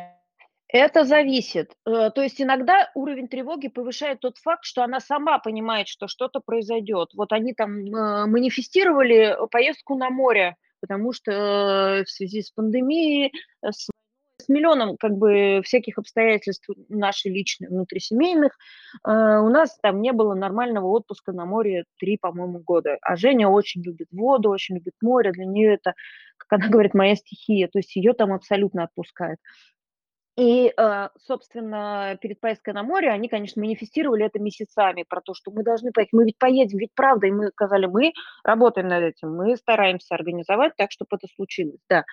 Это 0.68 1.04
зависит. 1.04 1.76
Э, 1.86 2.10
то 2.10 2.22
есть 2.22 2.42
иногда 2.42 2.90
уровень 2.96 3.28
тревоги 3.28 3.68
повышает 3.68 4.22
тот 4.22 4.38
факт, 4.38 4.64
что 4.64 4.84
она 4.84 5.00
сама 5.00 5.38
понимает, 5.38 5.88
что 5.88 6.08
что-то 6.08 6.40
произойдет. 6.40 7.10
Вот 7.14 7.34
они 7.34 7.54
там 7.54 7.86
э, 7.86 8.26
манифестировали 8.26 9.38
поездку 9.52 9.96
на 9.96 10.10
море, 10.10 10.56
потому 10.80 11.14
что 11.14 12.04
в 12.06 12.10
связи 12.10 12.42
с 12.42 12.50
пандемией, 12.52 13.32
с 13.64 13.91
миллионом 14.52 14.98
как 14.98 15.14
бы 15.14 15.62
всяких 15.64 15.98
обстоятельств 15.98 16.68
нашей 16.90 17.32
личной, 17.32 17.70
внутрисемейных, 17.70 18.58
у 19.04 19.10
нас 19.10 19.78
там 19.82 20.02
не 20.02 20.12
было 20.12 20.34
нормального 20.34 20.88
отпуска 20.88 21.32
на 21.32 21.46
море 21.46 21.86
три, 22.00 22.18
по-моему, 22.18 22.60
года. 22.60 22.98
А 23.02 23.16
Женя 23.16 23.48
очень 23.48 23.84
любит 23.84 24.08
воду, 24.12 24.50
очень 24.50 24.76
любит 24.76 24.94
море. 25.02 25.32
Для 25.32 25.46
нее 25.46 25.74
это, 25.74 25.94
как 26.38 26.60
она 26.60 26.70
говорит, 26.70 26.94
моя 26.94 27.16
стихия. 27.16 27.68
То 27.68 27.80
есть 27.80 27.96
ее 27.96 28.14
там 28.14 28.34
абсолютно 28.34 28.84
отпускает. 28.84 29.38
И, 30.38 30.74
э, 30.76 31.10
собственно, 31.20 32.18
перед 32.22 32.40
поездкой 32.40 32.74
на 32.74 32.84
море 32.84 33.12
они, 33.12 33.28
конечно, 33.28 33.62
манифестировали 33.62 34.26
это 34.26 34.40
месяцами, 34.40 35.04
про 35.08 35.20
то, 35.20 35.34
что 35.34 35.52
мы 35.52 35.64
должны 35.64 35.92
поехать, 35.92 36.14
мы 36.14 36.24
ведь 36.24 36.38
поедем, 36.38 36.78
ведь 36.78 36.92
правда, 36.96 37.28
и 37.28 37.32
мы 37.32 37.50
сказали, 37.50 37.86
мы 37.86 38.14
работаем 38.44 38.88
над 38.88 39.04
этим, 39.04 39.36
мы 39.36 39.58
стараемся 39.58 40.16
организовать 40.16 40.74
так, 40.78 40.92
чтобы 40.92 41.18
это 41.18 41.28
случилось, 41.36 41.82
да. 41.90 42.06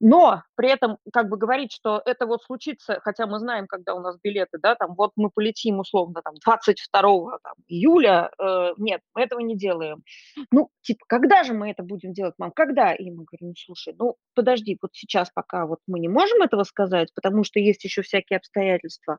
Но 0.00 0.42
при 0.56 0.70
этом 0.70 0.96
как 1.12 1.28
бы 1.28 1.36
говорить, 1.36 1.72
что 1.72 2.00
это 2.06 2.26
вот 2.26 2.42
случится, 2.42 3.00
хотя 3.04 3.26
мы 3.26 3.38
знаем, 3.38 3.66
когда 3.66 3.94
у 3.94 4.00
нас 4.00 4.18
билеты, 4.22 4.58
да, 4.58 4.74
там 4.74 4.94
вот 4.94 5.12
мы 5.16 5.30
полетим 5.30 5.78
условно 5.78 6.22
там 6.24 6.34
22 6.42 7.38
там, 7.42 7.54
июля, 7.68 8.30
э, 8.38 8.72
нет, 8.78 9.02
мы 9.14 9.22
этого 9.22 9.40
не 9.40 9.56
делаем. 9.56 10.02
Ну, 10.50 10.70
типа, 10.80 11.04
когда 11.06 11.44
же 11.44 11.52
мы 11.52 11.70
это 11.70 11.82
будем 11.82 12.14
делать, 12.14 12.34
мам, 12.38 12.50
когда? 12.50 12.94
И 12.94 13.10
мы 13.10 13.24
говорим, 13.24 13.48
ну, 13.48 13.54
слушай, 13.56 13.94
ну, 13.98 14.16
подожди, 14.34 14.78
вот 14.80 14.92
сейчас 14.94 15.30
пока 15.30 15.66
вот 15.66 15.80
мы 15.86 16.00
не 16.00 16.08
можем 16.08 16.40
этого 16.40 16.64
сказать, 16.64 17.12
потому 17.14 17.44
что 17.44 17.60
есть 17.60 17.84
еще 17.84 18.00
всякие 18.00 18.38
обстоятельства, 18.38 19.18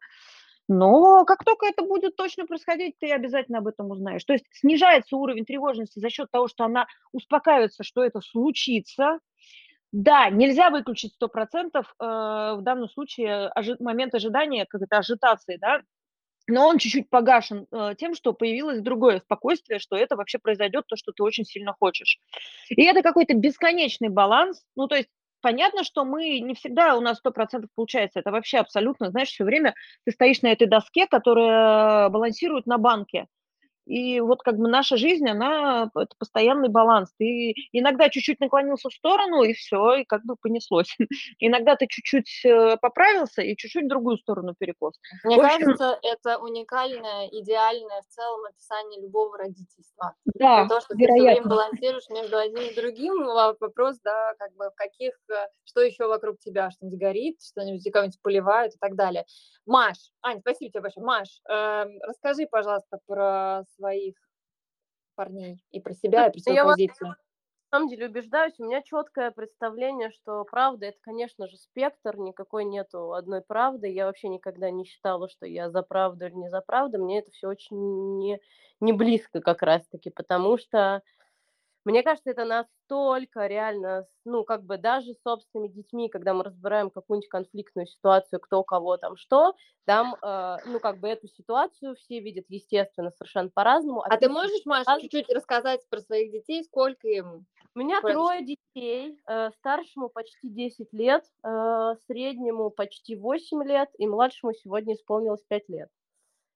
но 0.68 1.26
как 1.26 1.44
только 1.44 1.66
это 1.66 1.84
будет 1.84 2.16
точно 2.16 2.46
происходить, 2.46 2.96
ты 3.00 3.12
обязательно 3.12 3.60
об 3.60 3.68
этом 3.68 3.92
узнаешь. 3.92 4.24
То 4.24 4.34
есть 4.34 4.46
снижается 4.52 5.18
уровень 5.18 5.46
тревожности 5.46 6.00
за 6.00 6.10
счет 6.10 6.32
того, 6.32 6.48
что 6.48 6.64
она 6.64 6.88
успокаивается, 7.12 7.84
что 7.84 8.04
это 8.04 8.22
случится, 8.22 9.20
да, 9.91 10.29
нельзя 10.29 10.69
выключить 10.69 11.13
100%, 11.15 11.86
э, 12.00 12.03
в 12.05 12.62
данном 12.62 12.89
случае 12.89 13.50
ожи 13.50 13.75
момент 13.79 14.15
ожидания, 14.15 14.65
как 14.65 14.81
это 14.81 14.98
ажитации, 15.00 15.57
да, 15.57 15.81
но 16.48 16.67
он 16.67 16.77
чуть-чуть 16.77 17.10
погашен 17.10 17.67
э, 17.71 17.95
тем, 17.98 18.15
что 18.15 18.33
появилось 18.33 18.81
другое 18.81 19.19
спокойствие, 19.19 19.79
что 19.79 19.95
это 19.95 20.15
вообще 20.15 20.39
произойдет, 20.39 20.86
то, 20.88 20.95
что 20.95 21.12
ты 21.12 21.24
очень 21.24 21.45
сильно 21.45 21.74
хочешь. 21.77 22.19
И 22.69 22.83
это 22.83 23.01
какой-то 23.03 23.33
бесконечный 23.36 24.10
баланс. 24.10 24.63
Ну, 24.75 24.88
то 24.88 24.95
есть 24.95 25.10
понятно, 25.41 25.83
что 25.83 26.03
мы 26.03 26.39
не 26.39 26.53
всегда 26.55 26.95
у 26.98 27.01
нас 27.01 27.19
100% 27.19 27.67
получается. 27.75 28.19
Это 28.19 28.31
вообще 28.31 28.57
абсолютно, 28.57 29.12
знаешь, 29.12 29.29
все 29.29 29.43
время 29.43 29.75
ты 30.05 30.12
стоишь 30.12 30.41
на 30.41 30.48
этой 30.51 30.67
доске, 30.67 31.07
которая 31.07 32.10
балансирует 32.10 32.65
на 32.65 32.77
банке. 32.77 33.27
И 33.91 34.21
вот 34.21 34.41
как 34.41 34.55
бы 34.55 34.69
наша 34.69 34.95
жизнь, 34.95 35.27
она 35.27 35.91
это 35.93 36.15
постоянный 36.17 36.69
баланс. 36.69 37.12
Ты 37.17 37.53
иногда 37.74 38.07
чуть-чуть 38.07 38.39
наклонился 38.39 38.88
в 38.88 38.93
сторону, 38.93 39.43
и 39.43 39.51
все, 39.51 39.95
и 39.95 40.05
как 40.05 40.24
бы 40.24 40.38
понеслось. 40.38 40.95
Иногда 41.39 41.75
ты 41.75 41.88
чуть-чуть 41.88 42.45
э, 42.45 42.77
поправился, 42.77 43.41
и 43.41 43.57
чуть-чуть 43.57 43.86
в 43.86 43.89
другую 43.89 44.17
сторону 44.17 44.55
перекос. 44.57 44.93
Мне 45.25 45.36
общем, 45.36 45.65
кажется, 45.65 46.00
это 46.03 46.38
уникальное, 46.39 47.27
идеальное 47.27 48.01
в 48.01 48.07
целом 48.07 48.45
описание 48.45 49.01
любого 49.01 49.38
родительства. 49.38 50.15
Да, 50.36 50.67
то, 50.69 50.79
что 50.79 50.95
вероятно. 50.95 51.15
ты 51.15 51.19
все 51.19 51.41
время 51.41 51.50
балансируешь 51.50 52.10
между 52.10 52.38
одним 52.38 52.63
и 52.63 52.75
другим, 52.75 53.25
вопрос, 53.25 54.00
да, 54.03 54.33
как 54.39 54.55
бы 54.55 54.69
в 54.69 54.75
каких, 54.75 55.13
э, 55.29 55.48
что 55.65 55.81
еще 55.81 56.07
вокруг 56.07 56.39
тебя, 56.39 56.71
что-нибудь 56.71 56.98
горит, 56.98 57.41
что-нибудь 57.41 57.91
кого-нибудь 57.91 58.21
поливают 58.21 58.74
и 58.74 58.77
так 58.79 58.95
далее. 58.95 59.25
Маш, 59.65 59.98
Ань, 60.24 60.39
спасибо 60.39 60.71
тебе 60.71 60.81
большое. 60.81 61.05
Маш, 61.05 61.41
э, 61.50 61.86
расскажи, 62.07 62.48
пожалуйста, 62.50 63.00
про 63.05 63.63
своих 63.82 64.16
парней 65.16 65.64
и 65.72 65.80
про 65.80 65.94
себя, 65.94 66.28
и 66.28 66.32
про 66.32 66.40
свою 66.40 66.58
я 66.58 66.66
позицию. 66.66 67.10
Вас, 67.10 67.18
на 67.72 67.78
самом 67.78 67.90
деле 67.90 68.08
убеждаюсь, 68.08 68.60
у 68.60 68.66
меня 68.66 68.82
четкое 68.82 69.32
представление, 69.32 70.12
что 70.12 70.46
правда 70.46 70.88
это, 70.88 70.98
конечно 71.02 71.48
же, 71.48 71.58
спектр, 71.58 72.18
никакой 72.18 72.66
нету 72.66 73.14
одной 73.14 73.42
правды. 73.42 73.88
Я 73.90 74.06
вообще 74.08 74.30
никогда 74.30 74.72
не 74.72 74.86
считала, 74.86 75.30
что 75.30 75.46
я 75.46 75.70
за 75.70 75.82
правду 75.84 76.26
или 76.26 76.34
не 76.36 76.50
за 76.50 76.62
правду. 76.62 77.04
Мне 77.04 77.20
это 77.20 77.32
все 77.32 77.48
очень 77.48 78.18
не, 78.20 78.42
не 78.82 78.94
близко 78.94 79.42
как 79.42 79.62
раз-таки, 79.62 80.10
потому 80.10 80.58
что 80.58 81.02
мне 81.86 82.04
кажется, 82.04 82.30
это 82.30 82.46
настолько 82.46 83.48
реально, 83.48 84.06
ну, 84.26 84.44
как 84.44 84.64
бы 84.64 84.78
даже 84.78 85.14
с 85.14 85.22
собственными 85.22 85.70
детьми, 85.70 86.10
когда 86.10 86.34
мы 86.34 86.44
разбираем 86.44 86.90
какую-нибудь 86.90 87.30
конфликтную 87.30 87.88
ситуацию, 87.88 88.40
кто 88.40 88.64
кого 88.64 88.98
там 88.98 89.18
что, 89.18 89.56
там, 89.86 90.16
э, 90.22 90.58
ну, 90.66 90.80
как 90.80 91.00
бы 91.00 91.08
эту 91.08 91.28
ситуацию 91.28 91.96
все 91.96 92.20
видят, 92.20 92.46
естественно, 92.50 93.12
совершенно 93.12 93.50
по-разному. 93.50 94.02
А, 94.02 94.08
а 94.10 94.18
ты 94.18 94.30
можешь, 94.30 94.66
Маша, 94.66 95.00
чуть-чуть 95.02 95.30
рассказать 95.30 95.82
про 95.90 96.02
своих 96.02 96.32
детей, 96.32 96.64
сколько 96.64 97.08
им? 97.08 97.46
У 97.74 97.80
меня 97.80 98.02
Просто... 98.02 98.18
трое 98.18 98.46
детей, 98.46 99.18
э, 99.28 99.50
старшему 99.58 100.10
почти 100.10 100.50
10 100.50 100.92
лет, 100.92 101.24
э, 101.44 101.94
среднему 102.06 102.70
почти 102.70 103.16
8 103.16 103.64
лет, 103.64 103.90
и 103.98 104.08
младшему 104.08 104.54
сегодня 104.54 104.94
исполнилось 104.94 105.42
5 105.48 105.70
лет. 105.70 105.90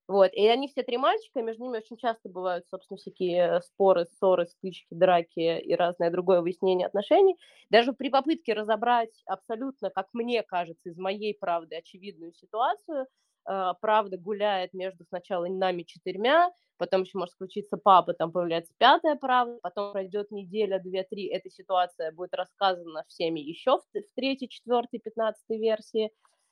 Вот, 0.08 0.32
и 0.34 0.48
они 0.48 0.68
все 0.68 0.84
три 0.84 0.98
мальчика, 0.98 1.42
между 1.42 1.64
ними 1.64 1.78
очень 1.78 1.98
часто 1.98 2.30
бывают, 2.30 2.68
собственно, 2.70 2.98
всякие 2.98 3.60
споры, 3.62 4.06
ссоры, 4.06 4.46
стычки, 4.46 4.86
драки 4.92 5.60
и 5.60 5.74
разное 5.74 6.12
другое 6.12 6.42
выяснение 6.42 6.86
отношений. 6.86 7.36
Даже 7.72 7.92
при 7.92 8.10
попытке 8.10 8.54
разобрать 8.54 9.24
абсолютно, 9.26 9.90
как 9.90 10.08
мне 10.14 10.44
кажется, 10.44 10.90
из 10.90 10.98
моей 10.98 11.36
правды 11.36 11.78
очевидную 11.78 12.34
ситуацию, 12.34 13.08
э, 13.50 13.74
правда 13.82 14.18
гуляет 14.18 14.74
между 14.74 15.06
сначала 15.06 15.48
нами 15.48 15.82
четырьмя, 15.82 16.52
потом 16.78 17.02
еще 17.02 17.18
может 17.18 17.34
случиться 17.36 17.76
папа, 17.78 18.14
там 18.14 18.32
появляется 18.32 18.74
пятая 18.78 19.16
правда, 19.16 19.58
потом 19.64 19.92
пройдет 19.92 20.30
неделя, 20.30 20.78
две, 20.78 21.04
три, 21.04 21.26
эта 21.30 21.50
ситуация 21.50 22.12
будет 22.12 22.36
рассказана 22.36 23.06
всеми 23.08 23.40
еще 23.40 23.80
в 23.80 23.84
третьей, 24.16 24.50
четвертой, 24.50 25.00
пятнадцатой 25.00 25.58
версии 25.58 26.12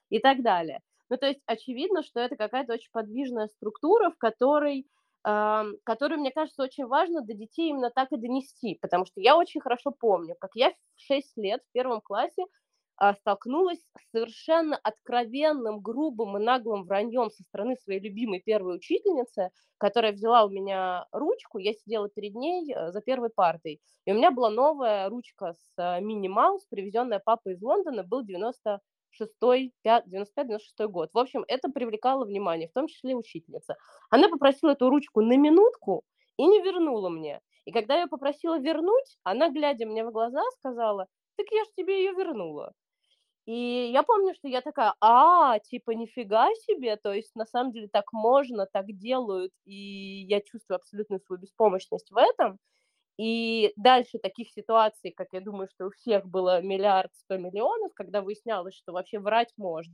и 0.10 0.18
так 0.18 0.42
далее. 0.42 0.80
Ну, 1.10 1.18
то 1.18 1.28
есть 1.28 1.42
очевидно, 1.46 2.04
что 2.04 2.20
это 2.20 2.36
какая-то 2.36 2.74
очень 2.74 2.92
подвижная 2.92 3.48
структура, 3.48 4.10
в 4.10 4.18
которой 4.18 4.88
которую, 5.24 6.20
мне 6.20 6.32
кажется, 6.32 6.64
очень 6.64 6.86
важно 6.86 7.22
до 7.22 7.34
детей 7.34 7.70
именно 7.70 7.90
так 7.90 8.12
и 8.12 8.18
донести, 8.18 8.78
потому 8.82 9.06
что 9.06 9.22
я 9.22 9.38
очень 9.38 9.62
хорошо 9.62 9.92
помню, 9.98 10.36
как 10.38 10.52
я 10.56 10.72
в 10.72 10.76
6 10.98 11.38
лет 11.38 11.62
в 11.62 11.72
первом 11.72 12.02
классе 12.02 12.44
а, 12.98 13.14
столкнулась 13.16 13.80
с 13.80 14.12
совершенно 14.12 14.78
откровенным, 14.78 15.82
грубым 15.82 16.38
и 16.38 16.44
наглым 16.44 16.84
враньем 16.84 17.30
со 17.32 17.42
стороны 17.44 17.76
своей 17.78 18.00
любимой 18.00 18.42
первой 18.42 18.76
учительницы, 18.76 19.50
которая 19.78 20.12
взяла 20.12 20.44
у 20.46 20.50
меня 20.50 21.08
ручку, 21.12 21.58
я 21.58 21.74
сидела 21.74 22.10
перед 22.10 22.36
ней 22.36 22.72
э, 22.74 22.92
за 22.92 23.02
первой 23.02 23.30
партой, 23.30 23.82
и 24.06 24.12
у 24.12 24.16
меня 24.16 24.30
была 24.32 24.50
новая 24.50 25.10
ручка 25.10 25.54
с 25.54 25.74
э, 25.78 26.02
мини-маус, 26.02 26.66
привезенная 26.70 27.20
папой 27.20 27.54
из 27.54 27.62
Лондона, 27.62 28.04
был 28.04 28.24
90 28.24 28.80
95-96 29.22 30.88
год. 30.88 31.10
В 31.14 31.18
общем, 31.18 31.44
это 31.48 31.70
привлекало 31.70 32.26
внимание, 32.26 32.68
в 32.68 32.74
том 32.74 32.88
числе 32.88 33.16
учительница. 33.16 33.76
Она 34.10 34.30
попросила 34.30 34.72
эту 34.72 34.90
ручку 34.90 35.22
на 35.22 35.38
минутку 35.38 36.04
и 36.38 36.46
не 36.46 36.62
вернула 36.62 37.10
мне. 37.10 37.42
И 37.66 37.72
когда 37.72 37.98
я 38.00 38.08
попросила 38.08 38.60
вернуть, 38.60 39.18
она, 39.24 39.50
глядя 39.50 39.86
мне 39.86 40.04
в 40.04 40.12
глаза, 40.12 40.42
сказала, 40.60 41.08
так 41.38 41.48
я 41.52 41.64
же 41.64 41.72
тебе 41.76 42.04
ее 42.04 42.12
вернула. 42.14 42.74
И 43.46 43.92
я 43.94 44.04
помню, 44.04 44.34
что 44.36 44.48
я 44.48 44.62
такая, 44.62 44.94
а, 45.02 45.60
типа, 45.60 45.92
нифига 45.92 46.48
себе, 46.66 46.96
то 46.96 47.12
есть 47.14 47.36
на 47.36 47.46
самом 47.46 47.74
деле 47.74 47.90
так 47.92 48.14
можно, 48.14 48.66
так 48.72 48.86
делают, 48.88 49.52
и 49.66 50.24
я 50.30 50.40
чувствую 50.42 50.78
абсолютную 50.78 51.20
свою 51.20 51.42
беспомощность 51.42 52.10
в 52.12 52.18
этом. 52.18 52.58
И 53.18 53.74
дальше 53.76 54.18
таких 54.18 54.50
ситуаций, 54.50 55.12
как 55.12 55.28
я 55.34 55.42
думаю, 55.42 55.68
что 55.74 55.88
у 55.88 55.92
всех 55.92 56.26
было 56.26 56.62
миллиард 56.62 57.12
сто 57.16 57.38
миллионов, 57.38 57.94
когда 57.94 58.22
выяснялось, 58.22 58.76
что 58.76 58.92
вообще 58.94 59.20
врать 59.20 59.54
можно. 59.58 59.94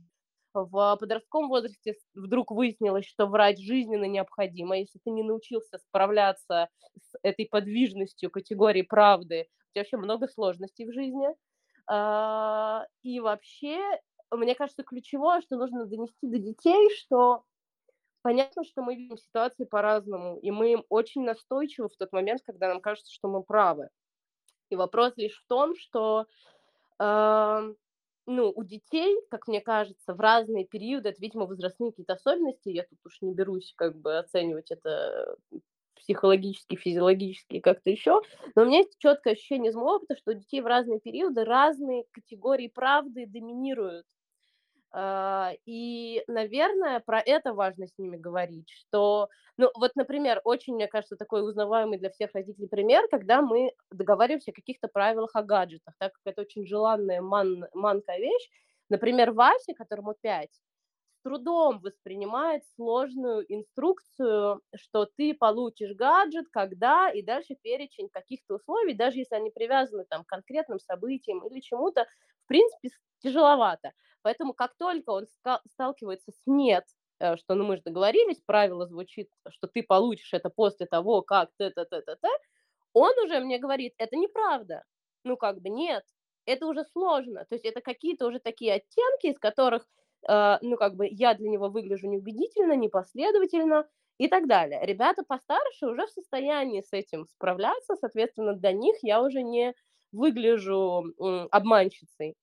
В 0.54 0.96
подростковом 0.98 1.48
возрасте 1.48 1.94
вдруг 2.14 2.50
выяснилось, 2.50 3.06
что 3.06 3.26
врать 3.26 3.60
жизненно 3.60 4.04
необходимо. 4.06 4.78
Если 4.78 4.98
ты 5.04 5.10
не 5.10 5.22
научился 5.22 5.78
справляться 5.78 6.68
с 7.00 7.16
этой 7.22 7.46
подвижностью 7.46 8.30
категории 8.30 8.82
правды, 8.82 9.42
у 9.42 9.72
тебя 9.74 9.82
вообще 9.82 9.96
много 9.98 10.26
сложностей 10.26 10.86
в 10.86 10.92
жизни. 10.92 11.28
А, 11.86 12.84
и 13.02 13.20
вообще, 13.20 13.78
мне 14.32 14.54
кажется, 14.54 14.82
ключевое, 14.82 15.40
что 15.42 15.56
нужно 15.56 15.86
донести 15.86 16.26
до 16.28 16.38
детей, 16.38 16.90
что 16.96 17.44
Понятно, 18.22 18.64
что 18.64 18.82
мы 18.82 18.96
видим 18.96 19.16
ситуации 19.16 19.64
по-разному, 19.64 20.38
и 20.40 20.50
мы 20.50 20.84
очень 20.88 21.22
настойчивы 21.24 21.88
в 21.88 21.96
тот 21.96 22.12
момент, 22.12 22.42
когда 22.44 22.68
нам 22.68 22.80
кажется, 22.80 23.12
что 23.12 23.28
мы 23.28 23.42
правы. 23.42 23.88
И 24.68 24.76
вопрос 24.76 25.14
лишь 25.16 25.40
в 25.42 25.46
том, 25.48 25.74
что 25.74 26.26
э, 27.00 27.74
ну, 28.26 28.52
у 28.54 28.62
детей, 28.64 29.16
как 29.30 29.48
мне 29.48 29.60
кажется, 29.60 30.14
в 30.14 30.20
разные 30.20 30.66
периоды, 30.66 31.08
это, 31.08 31.20
видимо, 31.20 31.46
возрастные 31.46 31.90
какие-то 31.92 32.12
особенности, 32.14 32.68
я 32.68 32.84
тут 32.84 32.98
уж 33.04 33.20
не 33.22 33.34
берусь 33.34 33.72
как 33.76 33.96
бы 33.96 34.18
оценивать 34.18 34.70
это 34.70 35.36
психологически, 35.96 36.76
физиологически, 36.76 37.60
как-то 37.60 37.90
еще, 37.90 38.20
но 38.54 38.62
у 38.62 38.66
меня 38.66 38.78
есть 38.78 38.98
четкое 38.98 39.34
ощущение 39.34 39.70
из 39.70 39.74
моего 39.74 39.96
опыта, 39.96 40.16
что 40.16 40.32
у 40.32 40.34
детей 40.34 40.60
в 40.60 40.66
разные 40.66 41.00
периоды 41.00 41.44
разные 41.44 42.04
категории 42.12 42.68
правды 42.68 43.26
доминируют 43.26 44.06
и, 44.96 46.24
наверное, 46.26 47.00
про 47.00 47.20
это 47.20 47.54
важно 47.54 47.86
с 47.86 47.96
ними 47.98 48.16
говорить, 48.16 48.68
что, 48.70 49.28
ну, 49.56 49.70
вот, 49.76 49.92
например, 49.94 50.40
очень, 50.44 50.74
мне 50.74 50.88
кажется, 50.88 51.16
такой 51.16 51.48
узнаваемый 51.48 51.98
для 51.98 52.10
всех 52.10 52.30
родителей 52.34 52.68
пример, 52.68 53.06
когда 53.10 53.40
мы 53.42 53.72
договариваемся 53.90 54.50
о 54.50 54.54
каких-то 54.54 54.88
правилах 54.88 55.30
о 55.34 55.42
гаджетах, 55.42 55.94
так 55.98 56.12
как 56.14 56.22
это 56.32 56.42
очень 56.42 56.66
желанная 56.66 57.20
ман, 57.22 57.66
манкая 57.74 58.18
вещь. 58.18 58.50
Например, 58.88 59.30
Вася, 59.32 59.74
которому 59.74 60.14
5, 60.20 60.50
с 60.52 61.22
трудом 61.22 61.80
воспринимает 61.80 62.62
сложную 62.76 63.44
инструкцию, 63.52 64.62
что 64.74 65.06
ты 65.16 65.34
получишь 65.34 65.94
гаджет, 65.94 66.46
когда, 66.50 67.10
и 67.10 67.22
дальше 67.22 67.56
перечень 67.62 68.08
каких-то 68.08 68.54
условий, 68.56 68.94
даже 68.94 69.18
если 69.18 69.34
они 69.36 69.50
привязаны 69.50 70.04
там, 70.08 70.24
к 70.24 70.28
конкретным 70.28 70.78
событиям 70.80 71.46
или 71.46 71.60
чему-то, 71.60 72.06
в 72.44 72.48
принципе, 72.48 72.88
тяжеловато. 73.22 73.92
Поэтому 74.22 74.54
как 74.54 74.74
только 74.78 75.10
он 75.10 75.26
сталкивается 75.74 76.32
с 76.32 76.42
«нет», 76.46 76.84
э, 77.20 77.36
что, 77.36 77.54
ну, 77.54 77.64
мы 77.64 77.76
же 77.76 77.82
договорились, 77.84 78.40
правило 78.46 78.86
звучит, 78.86 79.28
что 79.50 79.66
ты 79.68 79.82
получишь 79.82 80.32
это 80.34 80.50
после 80.50 80.86
того, 80.86 81.22
как 81.22 81.50
т-т-т-т-т, 81.58 82.28
он 82.92 83.12
уже 83.24 83.40
мне 83.40 83.58
говорит, 83.58 83.94
это 83.98 84.16
неправда. 84.16 84.84
Ну, 85.24 85.36
как 85.36 85.60
бы 85.60 85.68
нет, 85.70 86.04
это 86.46 86.66
уже 86.66 86.84
сложно. 86.84 87.44
То 87.48 87.54
есть 87.54 87.64
это 87.64 87.80
какие-то 87.80 88.26
уже 88.26 88.40
такие 88.40 88.74
оттенки, 88.74 89.26
из 89.28 89.38
которых, 89.38 89.86
э, 90.28 90.58
ну, 90.62 90.76
как 90.76 90.96
бы 90.96 91.06
я 91.10 91.34
для 91.34 91.48
него 91.48 91.68
выгляжу 91.68 92.08
неубедительно, 92.08 92.74
непоследовательно 92.74 93.86
и 94.18 94.28
так 94.28 94.46
далее. 94.48 94.80
Ребята 94.84 95.22
постарше 95.26 95.86
уже 95.86 96.06
в 96.06 96.10
состоянии 96.10 96.80
с 96.82 96.92
этим 96.92 97.26
справляться, 97.26 97.94
соответственно, 97.96 98.54
для 98.54 98.72
них 98.72 98.96
я 99.02 99.22
уже 99.22 99.42
не 99.42 99.74
выгляжу 100.12 101.04
м, 101.20 101.48
обманщицей. 101.50 102.34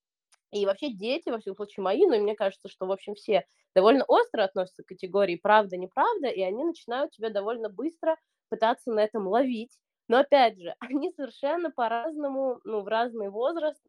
И 0.52 0.66
вообще 0.66 0.90
дети, 0.92 1.30
во 1.30 1.40
всяком 1.40 1.56
случае 1.58 1.84
мои, 1.84 2.06
но 2.06 2.18
мне 2.18 2.36
кажется, 2.36 2.70
что, 2.70 2.86
в 2.86 2.92
общем, 2.92 3.16
все 3.16 3.46
довольно 3.76 4.06
остро 4.06 4.44
относятся 4.44 4.84
к 4.84 4.88
категории 4.88 5.36
правда-неправда, 5.36 6.28
и 6.28 6.42
они 6.42 6.64
начинают 6.64 7.12
тебя 7.12 7.30
довольно 7.30 7.70
быстро 7.70 8.18
пытаться 8.50 8.92
на 8.92 9.02
этом 9.02 9.28
ловить. 9.28 9.78
Но 10.08 10.18
опять 10.20 10.58
же, 10.60 10.74
они 10.80 11.12
совершенно 11.12 11.70
по-разному, 11.72 12.60
ну, 12.64 12.82
в 12.82 12.88
разный 12.88 13.30
возраст. 13.30 13.82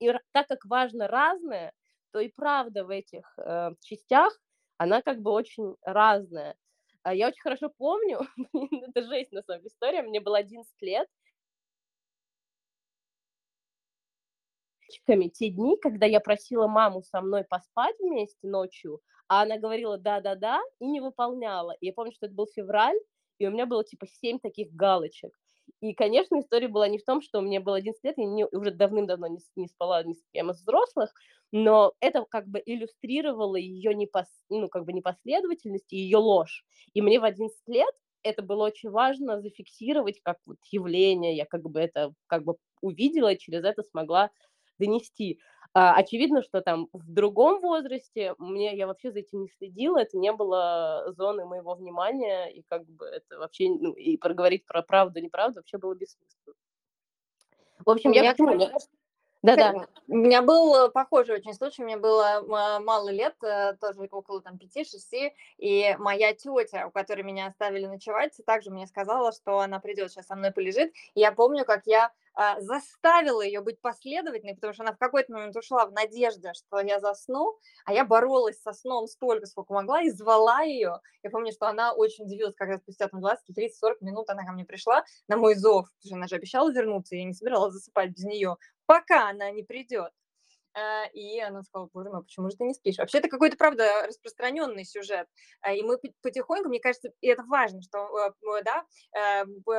И 0.00 0.12
так 0.32 0.48
как 0.48 0.64
важно 0.64 1.06
разное, 1.08 1.72
то 2.12 2.20
и 2.20 2.28
правда 2.28 2.84
в 2.84 2.90
этих 2.90 3.34
э, 3.38 3.70
частях, 3.82 4.32
она 4.78 5.02
как 5.02 5.20
бы 5.20 5.30
очень 5.32 5.74
разная. 5.82 6.56
А 7.02 7.14
я 7.14 7.28
очень 7.28 7.42
хорошо 7.42 7.70
помню, 7.76 8.20
это 8.88 9.02
жесть 9.02 9.32
на 9.32 9.42
самом 9.42 9.60
деле 9.60 9.68
история, 9.68 10.02
мне 10.02 10.20
было 10.20 10.38
11 10.38 10.80
лет, 10.80 11.08
те 15.04 15.48
дни, 15.50 15.76
когда 15.80 16.06
я 16.06 16.20
просила 16.20 16.66
маму 16.66 17.02
со 17.02 17.20
мной 17.20 17.44
поспать 17.44 17.96
вместе 18.00 18.46
ночью, 18.46 19.00
а 19.28 19.42
она 19.42 19.58
говорила 19.58 19.98
да-да-да 19.98 20.60
и 20.80 20.86
не 20.86 21.00
выполняла. 21.00 21.72
И 21.80 21.86
я 21.86 21.92
помню, 21.92 22.12
что 22.12 22.26
это 22.26 22.34
был 22.34 22.46
февраль, 22.46 22.98
и 23.38 23.46
у 23.46 23.50
меня 23.50 23.66
было 23.66 23.84
типа 23.84 24.06
семь 24.06 24.38
таких 24.38 24.72
галочек. 24.72 25.32
И, 25.80 25.94
конечно, 25.94 26.38
история 26.40 26.68
была 26.68 26.88
не 26.88 26.98
в 26.98 27.04
том, 27.04 27.20
что 27.20 27.40
мне 27.40 27.60
было 27.60 27.76
11 27.76 28.02
лет, 28.04 28.14
я 28.18 28.24
не, 28.24 28.46
уже 28.46 28.70
давным-давно 28.70 29.26
не, 29.26 29.38
не 29.56 29.66
спала 29.68 30.02
ни 30.04 30.14
с 30.14 30.22
кем 30.32 30.50
из 30.50 30.60
взрослых, 30.60 31.12
но 31.52 31.92
это 32.00 32.24
как 32.30 32.46
бы 32.48 32.62
иллюстрировало 32.64 33.56
ее 33.56 33.94
непос, 33.94 34.26
ну, 34.48 34.68
как 34.68 34.84
бы 34.84 34.92
непоследовательность 34.92 35.92
и 35.92 35.96
ее 35.98 36.18
ложь. 36.18 36.64
И 36.94 37.02
мне 37.02 37.20
в 37.20 37.24
11 37.24 37.58
лет 37.66 37.94
это 38.22 38.42
было 38.42 38.64
очень 38.64 38.90
важно 38.90 39.40
зафиксировать 39.40 40.20
как 40.22 40.38
вот 40.46 40.56
явление, 40.70 41.36
я 41.36 41.46
как 41.46 41.62
бы 41.62 41.80
это 41.80 42.12
как 42.26 42.44
бы 42.44 42.56
увидела 42.80 43.32
и 43.32 43.38
через 43.38 43.64
это 43.64 43.82
смогла 43.82 44.30
донести. 44.78 45.40
А, 45.74 45.94
очевидно, 45.94 46.42
что 46.42 46.62
там 46.62 46.88
в 46.92 47.12
другом 47.12 47.60
возрасте 47.60 48.34
мне 48.38 48.74
я 48.76 48.86
вообще 48.86 49.12
за 49.12 49.18
этим 49.18 49.42
не 49.42 49.48
следила, 49.58 49.98
это 49.98 50.16
не 50.16 50.32
было 50.32 51.12
зоны 51.16 51.44
моего 51.44 51.74
внимания, 51.74 52.46
и 52.46 52.62
как 52.62 52.86
бы 52.86 53.04
это 53.04 53.38
вообще, 53.38 53.68
ну, 53.68 53.92
и 53.92 54.16
проговорить 54.16 54.64
про 54.64 54.82
правду, 54.82 55.20
неправду 55.20 55.58
вообще 55.58 55.76
было 55.76 55.94
бессмысленно. 55.94 56.54
В 57.84 57.90
общем, 57.90 58.12
я, 58.12 58.22
я 58.22 58.32
к 58.32 58.36
чему? 58.38 58.58
Да-да. 59.42 59.86
У 60.08 60.16
меня 60.16 60.42
был 60.42 60.90
похожий 60.90 61.36
очень 61.36 61.54
случай. 61.54 61.82
Мне 61.82 61.96
было 61.96 62.42
мало 62.80 63.08
лет, 63.10 63.34
э, 63.42 63.74
тоже 63.80 64.00
около 64.10 64.40
там 64.40 64.58
5-6, 64.58 65.34
и 65.58 65.94
моя 65.98 66.32
тетя, 66.32 66.86
у 66.86 66.90
которой 66.90 67.22
меня 67.22 67.46
оставили 67.46 67.86
ночевать, 67.86 68.32
также 68.46 68.70
мне 68.70 68.86
сказала, 68.86 69.32
что 69.32 69.60
она 69.60 69.80
придет 69.80 70.10
сейчас 70.10 70.26
со 70.26 70.36
мной 70.36 70.52
полежит. 70.52 70.92
И 71.14 71.20
я 71.20 71.32
помню, 71.32 71.64
как 71.64 71.82
я 71.86 72.12
а, 72.38 72.60
заставила 72.60 73.40
ее 73.40 73.62
быть 73.62 73.80
последовательной, 73.80 74.54
потому 74.54 74.74
что 74.74 74.82
она 74.82 74.92
в 74.92 74.98
какой-то 74.98 75.32
момент 75.32 75.56
ушла 75.56 75.86
в 75.86 75.92
надежде, 75.92 76.52
что 76.52 76.78
я 76.80 77.00
засну, 77.00 77.56
а 77.86 77.94
я 77.94 78.04
боролась 78.04 78.60
со 78.60 78.74
сном 78.74 79.06
столько, 79.06 79.46
сколько 79.46 79.72
могла, 79.72 80.02
и 80.02 80.10
звала 80.10 80.60
ее. 80.60 81.00
Я 81.22 81.30
помню, 81.30 81.50
что 81.52 81.66
она 81.66 81.94
очень 81.94 82.24
удивилась, 82.26 82.54
когда 82.54 82.76
спустя 82.76 83.08
там 83.08 83.20
20, 83.22 83.54
30, 83.54 83.78
40 83.78 84.02
минут 84.02 84.28
она 84.28 84.44
ко 84.44 84.52
мне 84.52 84.66
пришла 84.66 85.02
на 85.28 85.38
мой 85.38 85.54
зов, 85.54 85.86
потому 85.86 86.08
что 86.10 86.16
она 86.16 86.26
же 86.28 86.36
обещала 86.36 86.70
вернуться, 86.70 87.16
и 87.16 87.20
я 87.20 87.24
не 87.24 87.32
собиралась 87.32 87.72
засыпать 87.72 88.10
без 88.10 88.24
нее, 88.24 88.56
пока 88.86 89.30
она 89.30 89.50
не 89.50 89.62
придет. 89.62 90.12
А, 90.76 91.06
и 91.14 91.40
она 91.40 91.62
сказала, 91.62 91.88
боже 91.94 92.10
мой, 92.10 92.22
почему 92.22 92.50
же 92.50 92.56
ты 92.56 92.64
не 92.64 92.74
спишь? 92.74 92.98
Вообще 92.98 93.18
это 93.18 93.30
какой-то, 93.30 93.56
правда, 93.56 94.06
распространенный 94.06 94.84
сюжет. 94.84 95.26
А, 95.62 95.72
и 95.72 95.82
мы 95.82 95.96
потихоньку, 96.22 96.68
мне 96.68 96.80
кажется, 96.80 97.12
и 97.22 97.28
это 97.28 97.44
важно, 97.44 97.80
что 97.80 97.98
э, 98.18 98.62
да, 98.62 98.84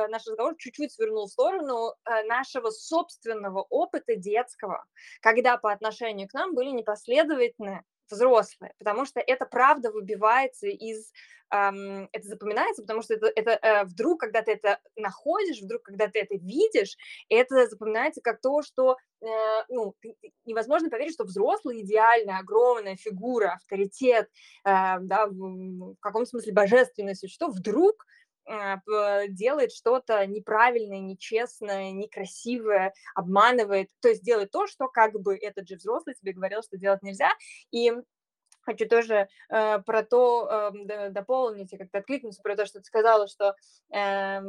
наш 0.08 0.26
разговор 0.26 0.56
чуть-чуть 0.58 0.92
свернул 0.92 1.26
в 1.26 1.30
сторону 1.30 1.94
нашего 2.26 2.70
собственного 2.70 3.62
опыта 3.70 4.16
детского, 4.16 4.84
когда 5.20 5.56
по 5.56 5.72
отношению 5.72 6.26
к 6.26 6.34
нам 6.34 6.54
были 6.54 6.70
непоследовательны 6.70 7.84
взрослые, 8.10 8.74
потому 8.78 9.04
что 9.04 9.20
это 9.20 9.46
правда 9.46 9.92
выбивается 9.92 10.66
из 10.66 11.12
это 11.50 12.28
запоминается, 12.28 12.82
потому 12.82 13.02
что 13.02 13.14
это, 13.14 13.32
это 13.34 13.50
э, 13.52 13.84
вдруг, 13.84 14.20
когда 14.20 14.42
ты 14.42 14.52
это 14.52 14.80
находишь, 14.96 15.62
вдруг, 15.62 15.82
когда 15.82 16.08
ты 16.08 16.20
это 16.20 16.34
видишь, 16.36 16.96
это 17.28 17.66
запоминается 17.66 18.20
как 18.20 18.40
то, 18.40 18.62
что 18.62 18.96
э, 19.22 19.26
ну, 19.68 19.94
невозможно 20.44 20.90
поверить, 20.90 21.14
что 21.14 21.24
взрослый 21.24 21.82
идеальная, 21.82 22.38
огромная 22.38 22.96
фигура, 22.96 23.54
авторитет, 23.56 24.28
э, 24.64 24.98
да, 25.00 25.26
в 25.26 25.96
каком-то 26.00 26.28
смысле 26.28 26.52
божественное 26.52 27.14
существо, 27.14 27.48
вдруг 27.48 28.04
делает 29.28 29.72
что-то 29.72 30.26
неправильное, 30.26 31.00
нечестное, 31.00 31.90
некрасивое, 31.90 32.94
обманывает, 33.14 33.90
то 34.00 34.08
есть 34.08 34.22
делает 34.22 34.50
то, 34.50 34.66
что 34.66 34.88
как 34.88 35.20
бы 35.20 35.36
этот 35.36 35.68
же 35.68 35.76
взрослый 35.76 36.14
тебе 36.14 36.32
говорил, 36.32 36.62
что 36.62 36.78
делать 36.78 37.02
нельзя, 37.02 37.28
и 37.72 37.92
хочу 38.68 38.88
тоже 38.88 39.28
э, 39.48 39.78
про 39.80 40.02
то 40.02 40.72
э, 40.72 41.10
дополнить 41.10 41.72
и 41.72 41.78
как-то 41.78 41.98
откликнуться 41.98 42.42
про 42.42 42.56
то, 42.56 42.66
что 42.66 42.80
ты 42.80 42.84
сказала, 42.84 43.26
что 43.26 43.54
э, 43.90 44.40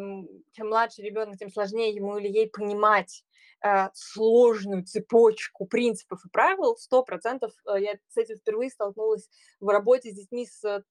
чем 0.52 0.68
младше 0.68 1.02
ребенок, 1.02 1.38
тем 1.38 1.50
сложнее 1.50 1.94
ему 1.94 2.18
или 2.18 2.28
ей 2.28 2.50
понимать 2.50 3.24
э, 3.64 3.88
сложную 3.94 4.84
цепочку 4.84 5.66
принципов 5.66 6.26
и 6.26 6.30
правил. 6.30 6.76
Сто 6.78 7.04
процентов 7.04 7.54
э, 7.66 7.82
я 7.82 7.94
с 8.10 8.18
этим 8.18 8.38
впервые 8.38 8.70
столкнулась 8.70 9.30
в 9.60 9.68
работе 9.70 10.12
с 10.12 10.16
детьми 10.16 10.46
с 10.46 10.64
э, 10.66 10.82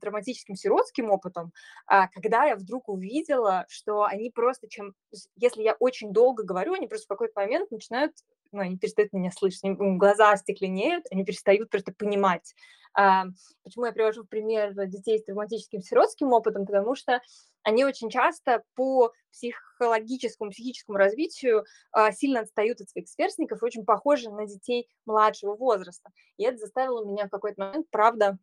травматическим 0.00 0.54
сиротским 0.54 1.10
опытом, 1.10 1.52
э, 1.90 2.08
когда 2.12 2.44
я 2.44 2.56
вдруг 2.56 2.88
увидела, 2.88 3.64
что 3.68 4.04
они 4.04 4.30
просто, 4.30 4.68
чем, 4.68 4.94
если 5.36 5.62
я 5.62 5.76
очень 5.78 6.12
долго 6.12 6.42
говорю, 6.42 6.74
они 6.74 6.88
просто 6.88 7.06
в 7.06 7.08
какой-то 7.08 7.40
момент 7.40 7.70
начинают 7.70 8.12
ну, 8.52 8.60
они 8.60 8.76
перестают 8.76 9.12
меня 9.12 9.30
слышать, 9.30 9.62
глаза 9.64 10.32
остекленеют, 10.32 11.04
они 11.10 11.24
перестают 11.24 11.70
просто 11.70 11.92
понимать. 11.92 12.54
А, 12.98 13.26
почему 13.62 13.84
я 13.84 13.92
привожу 13.92 14.24
пример 14.24 14.72
детей 14.86 15.18
с 15.18 15.24
травматическим 15.24 15.82
сиротским 15.82 16.32
опытом? 16.32 16.64
Потому 16.64 16.94
что 16.94 17.20
они 17.62 17.84
очень 17.84 18.08
часто 18.08 18.62
по 18.74 19.12
психологическому, 19.32 20.50
психическому 20.50 20.96
развитию 20.96 21.66
а, 21.92 22.10
сильно 22.12 22.40
отстают 22.40 22.80
от 22.80 22.88
своих 22.88 23.08
сверстников 23.08 23.62
и 23.62 23.66
очень 23.66 23.84
похожи 23.84 24.30
на 24.30 24.46
детей 24.46 24.88
младшего 25.04 25.54
возраста. 25.56 26.10
И 26.38 26.44
это 26.44 26.56
заставило 26.56 27.04
меня 27.04 27.26
в 27.26 27.30
какой-то 27.30 27.66
момент, 27.66 27.86
правда, 27.90 28.38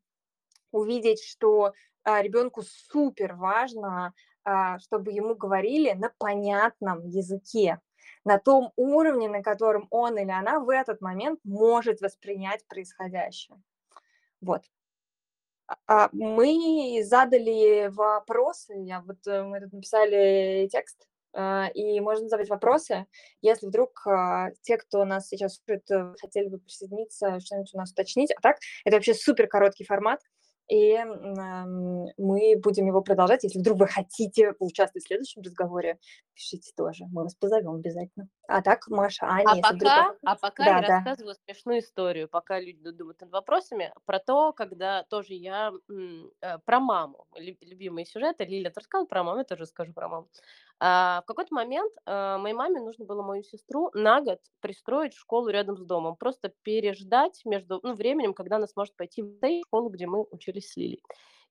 увидеть, 0.71 1.23
что 1.23 1.73
а, 2.03 2.21
ребенку 2.21 2.61
супер 2.61 3.35
важно, 3.35 4.13
чтобы 4.79 5.13
ему 5.13 5.35
говорили 5.35 5.93
на 5.93 6.11
понятном 6.17 7.07
языке, 7.07 7.79
на 8.25 8.39
том 8.39 8.71
уровне, 8.75 9.29
на 9.29 9.41
котором 9.41 9.87
он 9.89 10.17
или 10.17 10.31
она 10.31 10.59
в 10.59 10.69
этот 10.69 11.01
момент 11.01 11.39
может 11.43 12.01
воспринять 12.01 12.65
происходящее. 12.67 13.61
Вот. 14.41 14.63
А, 15.67 15.75
а 15.87 16.09
мы 16.11 17.01
задали 17.03 17.87
вопросы, 17.89 18.73
я 18.75 19.01
вот, 19.01 19.25
э, 19.27 19.43
мы 19.43 19.61
тут 19.61 19.73
написали 19.73 20.67
текст, 20.71 21.07
а, 21.33 21.69
и 21.73 21.99
можно 21.99 22.27
задать 22.27 22.49
вопросы, 22.49 23.07
если 23.41 23.67
вдруг 23.67 24.05
те, 24.61 24.77
кто 24.77 25.05
нас 25.05 25.27
сейчас 25.27 25.55
слушает, 25.55 25.89
э, 25.89 26.13
хотели 26.19 26.49
бы 26.49 26.59
присоединиться, 26.59 27.39
что-нибудь 27.39 27.73
у 27.73 27.77
нас 27.77 27.91
уточнить. 27.91 28.31
А 28.31 28.41
так, 28.41 28.57
это 28.85 28.97
вообще 28.97 29.13
супер 29.13 29.47
короткий 29.47 29.85
формат, 29.85 30.21
и 30.69 30.97
мы 32.17 32.55
будем 32.61 32.87
его 32.87 33.01
продолжать. 33.01 33.43
Если 33.43 33.59
вдруг 33.59 33.79
вы 33.79 33.87
хотите 33.87 34.53
поучаствовать 34.53 35.03
в 35.03 35.07
следующем 35.07 35.41
разговоре, 35.41 35.99
пишите 36.33 36.71
тоже, 36.75 37.05
мы 37.11 37.23
вас 37.23 37.35
позовем 37.35 37.75
обязательно. 37.75 38.27
А 38.47 38.61
так, 38.61 38.87
Маша, 38.87 39.25
Аня, 39.25 39.45
а 39.47 39.55
пока, 39.55 39.73
вдруг... 39.73 40.19
а 40.23 40.35
пока 40.35 40.63
да, 40.65 40.75
я 40.75 40.81
да. 40.81 40.87
рассказываю 40.87 41.35
смешную 41.35 41.79
историю, 41.79 42.27
пока 42.27 42.59
люди 42.59 42.89
думают 42.91 43.21
над 43.21 43.31
вопросами, 43.31 43.93
про 44.05 44.19
то, 44.19 44.53
когда 44.53 45.03
тоже 45.03 45.33
я 45.33 45.71
э, 46.41 46.57
про 46.65 46.79
маму, 46.79 47.25
любимые 47.35 48.05
сюжеты, 48.05 48.45
Лиля 48.45 48.71
рассказала 48.75 49.05
про 49.05 49.23
маму, 49.23 49.39
я 49.39 49.45
тоже 49.45 49.65
скажу 49.65 49.93
про 49.93 50.07
маму. 50.07 50.27
А, 50.85 51.21
в 51.21 51.25
какой-то 51.27 51.55
момент 51.55 51.93
а, 52.05 52.37
моей 52.37 52.53
маме 52.53 52.81
нужно 52.81 53.05
было 53.05 53.21
мою 53.21 53.41
сестру 53.41 53.89
на 53.93 54.19
год 54.19 54.39
пристроить 54.59 55.13
в 55.13 55.19
школу 55.19 55.47
рядом 55.47 55.77
с 55.77 55.85
домом, 55.85 56.17
просто 56.17 56.51
переждать 56.63 57.39
между 57.45 57.79
ну, 57.83 57.93
временем, 57.93 58.33
когда 58.33 58.57
она 58.57 58.67
сможет 58.67 58.93
пойти 58.97 59.21
в 59.21 59.61
школу, 59.65 59.87
где 59.87 60.07
мы 60.07 60.25
учились 60.29 60.73
с 60.73 60.75
Лилей. 60.75 61.01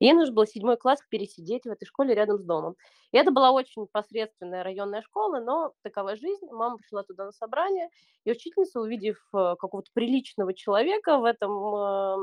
Ей 0.00 0.12
нужно 0.12 0.34
было 0.34 0.46
седьмой 0.46 0.76
класс 0.76 1.00
пересидеть 1.08 1.64
в 1.64 1.70
этой 1.70 1.86
школе 1.86 2.14
рядом 2.14 2.36
с 2.36 2.42
домом. 2.42 2.76
И 3.10 3.16
это 3.16 3.30
была 3.30 3.52
очень 3.52 3.86
посредственная 3.90 4.62
районная 4.62 5.00
школа, 5.00 5.40
но 5.40 5.72
такова 5.80 6.14
жизнь. 6.14 6.46
Мама 6.50 6.76
пришла 6.76 7.02
туда 7.02 7.24
на 7.24 7.32
собрание, 7.32 7.88
и 8.24 8.32
учительница, 8.32 8.82
увидев 8.82 9.16
э, 9.32 9.54
какого-то 9.58 9.90
приличного 9.94 10.52
человека 10.52 11.16
в 11.16 11.24
этом 11.24 11.52
э, 11.74 12.16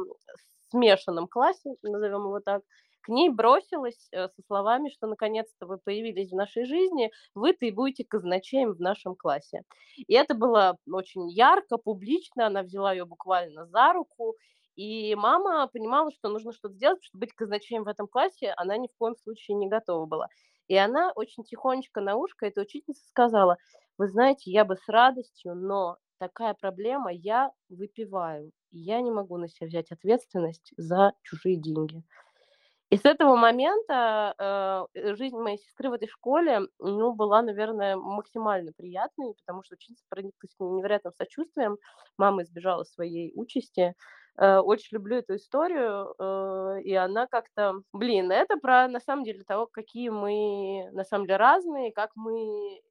смешанном 0.70 1.28
классе, 1.28 1.74
назовем 1.82 2.26
его 2.26 2.40
так, 2.40 2.62
к 3.10 3.12
ней 3.12 3.30
бросилась 3.30 4.08
э, 4.12 4.28
со 4.28 4.42
словами, 4.46 4.90
что 4.90 5.08
наконец-то 5.08 5.66
вы 5.66 5.80
появились 5.80 6.30
в 6.30 6.36
нашей 6.36 6.66
жизни, 6.66 7.10
вы-то 7.34 7.66
и 7.66 7.72
будете 7.72 8.06
казначеем 8.06 8.74
в 8.74 8.80
нашем 8.80 9.16
классе. 9.16 9.64
И 9.96 10.14
это 10.14 10.36
было 10.36 10.78
очень 10.88 11.28
ярко, 11.28 11.78
публично, 11.78 12.46
она 12.46 12.62
взяла 12.62 12.94
ее 12.94 13.06
буквально 13.06 13.66
за 13.66 13.94
руку, 13.94 14.36
и 14.76 15.16
мама 15.16 15.68
понимала, 15.74 16.12
что 16.12 16.30
нужно 16.30 16.54
что-то 16.54 16.76
сделать, 16.76 17.04
чтобы 17.04 17.22
быть 17.22 17.34
казначеем 17.34 17.84
в 17.84 17.88
этом 17.88 18.08
классе, 18.08 18.54
она 18.58 18.78
ни 18.78 18.86
в 18.86 18.96
коем 19.00 19.16
случае 19.16 19.58
не 19.58 19.68
готова 19.68 20.06
была. 20.06 20.28
И 20.68 20.76
она 20.76 21.12
очень 21.16 21.44
тихонечко 21.44 22.02
на 22.02 22.16
ушко 22.16 22.46
этой 22.46 22.62
учительнице 22.62 23.04
сказала, 23.08 23.58
вы 23.98 24.08
знаете, 24.08 24.52
я 24.52 24.66
бы 24.66 24.76
с 24.76 24.88
радостью, 24.88 25.56
но 25.56 25.98
такая 26.20 26.54
проблема, 26.54 27.12
я 27.12 27.52
выпиваю, 27.70 28.52
я 28.70 29.02
не 29.02 29.10
могу 29.10 29.38
на 29.38 29.50
себя 29.50 29.66
взять 29.66 29.92
ответственность 29.92 30.74
за 30.78 31.14
чужие 31.24 31.56
деньги. 31.56 32.04
И 32.90 32.98
с 32.98 33.06
этого 33.06 33.36
момента 33.36 34.88
э, 34.96 35.16
жизнь 35.16 35.38
моей 35.38 35.58
сестры 35.60 35.90
в 35.90 35.94
этой 35.94 36.08
школе, 36.08 36.62
ну, 36.80 37.14
была, 37.14 37.44
наверное, 37.44 37.96
максимально 37.96 38.72
приятной, 38.76 39.36
потому 39.36 39.64
что 39.64 39.76
ученица 39.76 40.04
прониклась 40.10 40.56
невероятным 40.60 41.14
сочувствием. 41.14 41.78
Мама 42.18 42.42
избежала 42.44 42.84
своей 42.86 43.32
участи. 43.36 43.94
Э, 44.38 44.58
очень 44.58 44.96
люблю 44.96 45.18
эту 45.18 45.36
историю, 45.36 46.16
э, 46.18 46.82
и 46.84 46.94
она 46.96 47.28
как-то, 47.28 47.76
блин, 47.94 48.32
это 48.32 48.58
про, 48.58 48.88
на 48.88 49.00
самом 49.00 49.24
деле, 49.24 49.44
того, 49.44 49.68
какие 49.72 50.10
мы, 50.10 50.90
на 50.92 51.04
самом 51.04 51.28
деле, 51.28 51.38
разные, 51.38 51.92
как 51.92 52.10
мы 52.16 52.82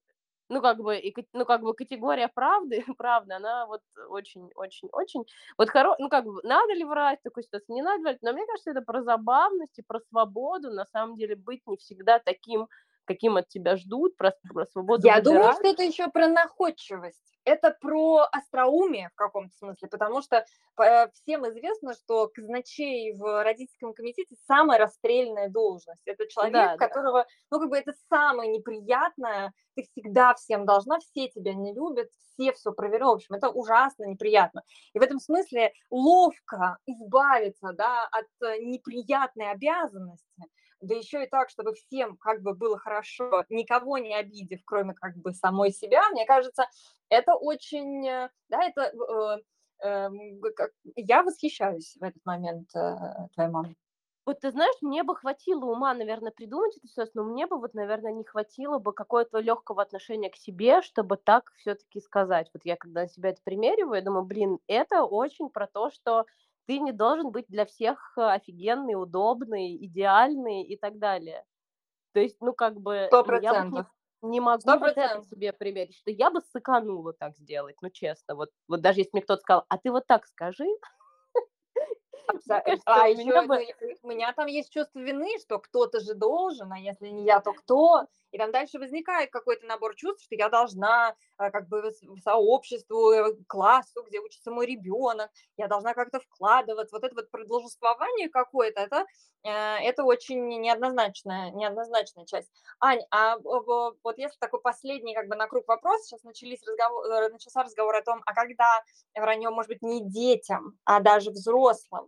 ну, 0.48 0.62
как 0.62 0.78
бы, 0.78 0.96
и, 0.96 1.14
ну, 1.32 1.44
как 1.44 1.62
бы 1.62 1.74
категория 1.74 2.28
правды, 2.28 2.84
правда, 2.98 3.36
она 3.36 3.66
вот 3.66 3.82
очень-очень-очень, 4.08 5.24
вот, 5.56 5.70
хоро... 5.70 5.96
ну, 5.98 6.08
как 6.08 6.24
бы, 6.24 6.40
надо 6.42 6.72
ли 6.74 6.84
врать 6.84 7.22
такой 7.22 7.44
ситуации, 7.44 7.72
не 7.72 7.82
надо 7.82 8.02
врать, 8.02 8.18
но 8.22 8.32
мне 8.32 8.46
кажется, 8.46 8.70
это 8.70 8.82
про 8.82 9.02
забавность 9.02 9.78
и 9.78 9.82
про 9.82 10.00
свободу, 10.00 10.70
на 10.70 10.86
самом 10.86 11.16
деле, 11.16 11.36
быть 11.36 11.62
не 11.66 11.76
всегда 11.76 12.18
таким, 12.18 12.68
каким 13.04 13.36
от 13.36 13.48
тебя 13.48 13.76
ждут, 13.76 14.16
про, 14.16 14.34
про 14.52 14.66
свободу. 14.66 15.06
Я 15.06 15.16
выбирать. 15.16 15.24
думаю, 15.24 15.52
что 15.54 15.68
это 15.68 15.82
еще 15.82 16.08
про 16.08 16.28
находчивость 16.28 17.37
это 17.44 17.76
про 17.80 18.26
остроумие 18.32 19.10
в 19.10 19.14
каком-то 19.14 19.54
смысле, 19.56 19.88
потому 19.88 20.22
что 20.22 20.44
э, 20.80 21.08
всем 21.12 21.48
известно, 21.48 21.94
что 21.94 22.28
казначей 22.28 23.14
в 23.14 23.42
родительском 23.42 23.94
комитете 23.94 24.36
самая 24.46 24.78
расстрельная 24.78 25.48
должность. 25.48 26.02
Это 26.06 26.28
человек, 26.28 26.52
да, 26.52 26.76
которого, 26.76 27.22
да. 27.22 27.26
ну, 27.50 27.60
как 27.60 27.70
бы 27.70 27.78
это 27.78 27.92
самое 28.08 28.50
неприятное, 28.50 29.52
ты 29.74 29.84
всегда 29.84 30.34
всем 30.34 30.66
должна, 30.66 30.98
все 31.00 31.28
тебя 31.28 31.54
не 31.54 31.72
любят, 31.74 32.08
все 32.38 32.52
все 32.52 32.72
проверяют, 32.72 32.98
в 32.98 33.14
общем, 33.16 33.34
это 33.34 33.48
ужасно 33.48 34.04
неприятно. 34.04 34.62
И 34.92 34.98
в 34.98 35.02
этом 35.02 35.18
смысле 35.18 35.72
ловко 35.90 36.78
избавиться, 36.86 37.72
да, 37.72 38.06
от 38.10 38.26
э, 38.42 38.58
неприятной 38.60 39.50
обязанности, 39.50 40.44
да 40.80 40.94
еще 40.94 41.24
и 41.24 41.28
так, 41.28 41.50
чтобы 41.50 41.74
всем 41.74 42.16
как 42.16 42.42
бы 42.42 42.54
было 42.54 42.78
хорошо, 42.78 43.44
никого 43.48 43.98
не 43.98 44.14
обидев, 44.14 44.60
кроме 44.64 44.94
как 44.94 45.16
бы 45.16 45.32
самой 45.32 45.72
себя, 45.72 46.08
мне 46.10 46.24
кажется, 46.24 46.66
это 47.08 47.34
очень, 47.34 48.06
э, 48.06 48.30
да, 48.48 48.62
это 48.64 48.92
э, 48.92 49.86
э, 49.86 50.08
я 50.96 51.22
восхищаюсь 51.22 51.96
в 51.98 52.02
этот 52.02 52.24
момент 52.24 52.68
э, 52.74 52.96
твоей 53.34 53.50
мамой. 53.50 53.76
Вот 54.26 54.40
ты 54.40 54.50
знаешь, 54.50 54.76
мне 54.82 55.04
бы 55.04 55.16
хватило 55.16 55.64
ума, 55.64 55.94
наверное, 55.94 56.32
придумать 56.32 56.76
это 56.76 56.86
все, 56.86 57.06
но 57.14 57.24
мне 57.24 57.46
бы 57.46 57.58
вот, 57.58 57.72
наверное, 57.72 58.12
не 58.12 58.24
хватило 58.24 58.78
бы 58.78 58.92
какого-то 58.92 59.38
легкого 59.38 59.80
отношения 59.80 60.28
к 60.28 60.36
себе, 60.36 60.82
чтобы 60.82 61.16
так 61.16 61.50
все-таки 61.56 61.98
сказать. 62.00 62.50
Вот 62.52 62.60
я 62.64 62.76
когда 62.76 63.02
на 63.02 63.08
себя 63.08 63.30
это 63.30 63.40
примериваю, 63.42 63.94
я 63.94 64.02
думаю, 64.02 64.24
блин, 64.24 64.58
это 64.66 65.04
очень 65.04 65.48
про 65.48 65.66
то, 65.66 65.90
что 65.90 66.26
ты 66.66 66.78
не 66.78 66.92
должен 66.92 67.30
быть 67.30 67.46
для 67.48 67.64
всех 67.64 68.12
офигенный, 68.18 69.02
удобный, 69.02 69.74
идеальный 69.86 70.62
и 70.62 70.76
так 70.76 70.98
далее. 70.98 71.46
То 72.12 72.20
есть, 72.20 72.36
ну, 72.40 72.52
как 72.52 72.78
бы... 72.80 73.06
Сто 73.06 73.24
процентов. 73.24 73.86
Не, 74.22 74.40
могу 74.40 74.78
100%. 74.78 74.80
вот 74.80 74.96
это 75.00 75.20
себе 75.22 75.52
примерить, 75.52 75.96
что 75.96 76.10
я 76.10 76.30
бы 76.30 76.40
сыканула 76.52 77.12
так 77.12 77.36
сделать, 77.36 77.76
ну, 77.82 77.88
честно. 77.90 78.34
Вот, 78.34 78.50
вот 78.66 78.80
даже 78.80 79.00
если 79.00 79.10
мне 79.12 79.22
кто-то 79.22 79.40
сказал, 79.42 79.64
а 79.68 79.78
ты 79.78 79.90
вот 79.92 80.06
так 80.08 80.26
скажи, 80.26 80.66
а 82.84 83.08
еще 83.08 83.46
бы... 83.46 83.66
у 84.02 84.08
меня 84.08 84.32
там 84.32 84.46
есть 84.46 84.72
чувство 84.72 84.98
вины, 84.98 85.38
что 85.40 85.58
кто-то 85.58 86.00
же 86.00 86.14
должен, 86.14 86.72
а 86.72 86.78
если 86.78 87.08
не 87.08 87.24
я, 87.24 87.40
то 87.40 87.52
кто? 87.52 88.06
И 88.30 88.38
там 88.38 88.52
дальше 88.52 88.78
возникает 88.78 89.30
какой-то 89.30 89.66
набор 89.66 89.94
чувств, 89.94 90.24
что 90.24 90.34
я 90.34 90.48
должна 90.48 91.14
а, 91.36 91.50
как 91.50 91.68
бы 91.68 91.92
сообществу, 92.22 93.10
э, 93.10 93.34
классу, 93.46 94.02
где 94.06 94.20
учится 94.20 94.50
мой 94.50 94.66
ребенок, 94.66 95.30
я 95.56 95.66
должна 95.66 95.94
как-то 95.94 96.20
вкладываться. 96.20 96.94
Вот 96.94 97.04
это 97.04 97.14
вот 97.14 97.30
продолжествование 97.30 98.28
какое-то, 98.28 98.80
это, 98.80 99.06
э, 99.44 99.50
это 99.50 100.04
очень 100.04 100.46
неоднозначная, 100.60 101.50
неоднозначная 101.52 102.26
часть. 102.26 102.50
Ань, 102.80 103.00
а 103.10 103.38
вот 103.38 104.18
если 104.18 104.36
такой 104.38 104.60
последний 104.60 105.14
как 105.14 105.28
бы 105.28 105.36
на 105.36 105.46
круг 105.46 105.66
вопрос, 105.66 106.04
сейчас 106.04 106.22
начались 106.22 106.62
разговор, 106.66 107.06
э, 107.06 107.28
начался 107.30 107.62
разговор 107.62 107.96
о 107.96 108.02
том, 108.02 108.20
а 108.26 108.34
когда 108.34 108.82
вранье 109.14 109.50
может 109.50 109.68
быть 109.68 109.82
не 109.82 110.04
детям, 110.04 110.78
а 110.84 111.00
даже 111.00 111.30
взрослым, 111.30 112.07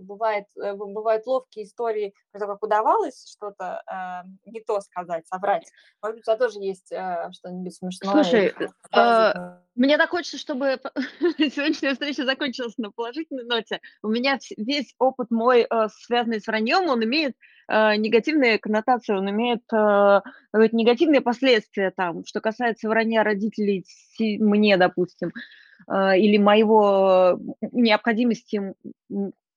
бывает, 0.00 0.46
э, 0.60 0.74
бывают 0.74 1.26
ловкие 1.26 1.64
истории 1.64 2.14
про 2.32 2.40
то, 2.40 2.46
как 2.46 2.62
удавалось 2.62 3.28
что-то 3.30 3.82
э, 3.86 4.50
не 4.50 4.60
то 4.60 4.80
сказать, 4.80 5.26
соврать. 5.28 5.70
Может 6.02 6.16
быть, 6.16 6.22
у 6.22 6.26
тебя 6.26 6.36
тоже 6.36 6.58
есть 6.58 6.90
э, 6.90 7.30
что-нибудь 7.32 7.74
смешное? 7.74 8.12
Слушай, 8.12 8.54
э, 8.92 9.32
мне 9.76 9.96
так 9.98 10.10
хочется, 10.10 10.38
чтобы 10.38 10.80
сегодняшняя 11.38 11.92
встреча 11.92 12.24
закончилась 12.24 12.76
на 12.76 12.90
положительной 12.90 13.44
ноте. 13.44 13.80
У 14.02 14.08
меня 14.08 14.38
весь 14.56 14.94
опыт 14.98 15.30
мой, 15.30 15.66
э, 15.68 15.88
связанный 16.04 16.40
с 16.40 16.46
враньем, 16.46 16.88
он 16.88 17.04
имеет 17.04 17.36
негативные 17.70 18.58
коннотации, 18.58 19.12
он 19.12 19.28
имеет 19.28 19.60
негативные 20.72 21.20
последствия 21.20 21.90
там, 21.94 22.24
что 22.24 22.40
касается 22.40 22.88
вранья 22.88 23.22
родителей 23.22 23.84
мне, 24.18 24.78
допустим. 24.78 25.32
А, 25.86 26.16
или 26.16 26.36
моего 26.38 27.38
необходимости 27.72 28.74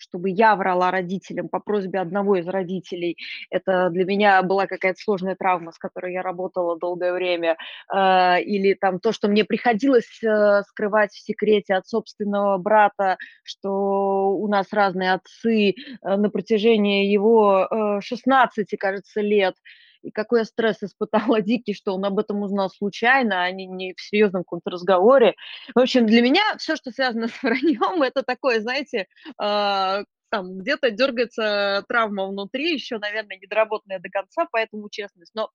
чтобы 0.02 0.30
я 0.30 0.56
врала 0.56 0.92
родителям 0.92 1.48
по 1.48 1.60
просьбе 1.60 2.00
одного 2.00 2.38
из 2.38 2.48
родителей. 2.48 3.18
Это 3.50 3.90
для 3.92 4.04
меня 4.06 4.42
была 4.42 4.66
какая-то 4.66 5.00
сложная 5.00 5.36
травма, 5.36 5.72
с 5.72 5.78
которой 5.78 6.14
я 6.14 6.24
работала 6.24 6.78
долгое 6.78 7.14
время. 7.14 7.58
А, 7.88 8.40
или 8.40 8.74
там 8.74 9.00
то, 9.00 9.12
что 9.12 9.28
мне 9.28 9.46
приходилось 9.46 10.22
э, 10.24 10.64
скрывать 10.68 11.12
в 11.12 11.24
секрете 11.24 11.76
от 11.76 11.88
собственного 11.88 12.58
брата, 12.58 13.18
что 13.44 14.32
у 14.32 14.48
нас 14.48 14.74
разные 14.74 15.14
отцы 15.14 15.70
э, 15.70 15.74
на 16.02 16.30
протяжении 16.30 17.06
его 17.06 18.00
16, 18.02 18.74
э, 18.74 18.78
кажется, 18.78 19.22
лет 19.22 19.56
и 20.02 20.12
какой 20.12 20.40
я 20.40 20.46
стресс 20.46 20.78
испытала 20.84 21.42
дикий, 21.42 21.74
что 21.74 21.96
он 21.96 22.06
об 22.06 22.20
этом 22.20 22.42
узнал 22.42 22.70
случайно, 22.70 23.44
а 23.44 23.52
не, 23.52 23.66
не 23.68 23.94
в 23.94 24.02
серьезном 24.02 24.44
каком-то 24.44 24.72
разговоре. 24.72 25.36
В 25.76 25.80
общем, 25.80 26.06
для 26.06 26.22
меня 26.22 26.42
все, 26.58 26.76
что 26.76 26.92
связано 26.92 27.28
с 27.30 27.44
враньем, 27.44 28.02
это 28.02 28.24
такое, 28.24 28.62
знаете, 28.62 29.08
э, 29.42 30.04
там 30.30 30.58
где-то 30.58 30.92
дергается 30.92 31.84
травма 31.88 32.28
внутри, 32.28 32.74
еще, 32.74 32.98
наверное, 32.98 33.38
недоработанная 33.38 34.00
до 34.00 34.10
конца, 34.10 34.48
поэтому 34.52 34.90
честность. 34.90 35.34
Но 35.36 35.50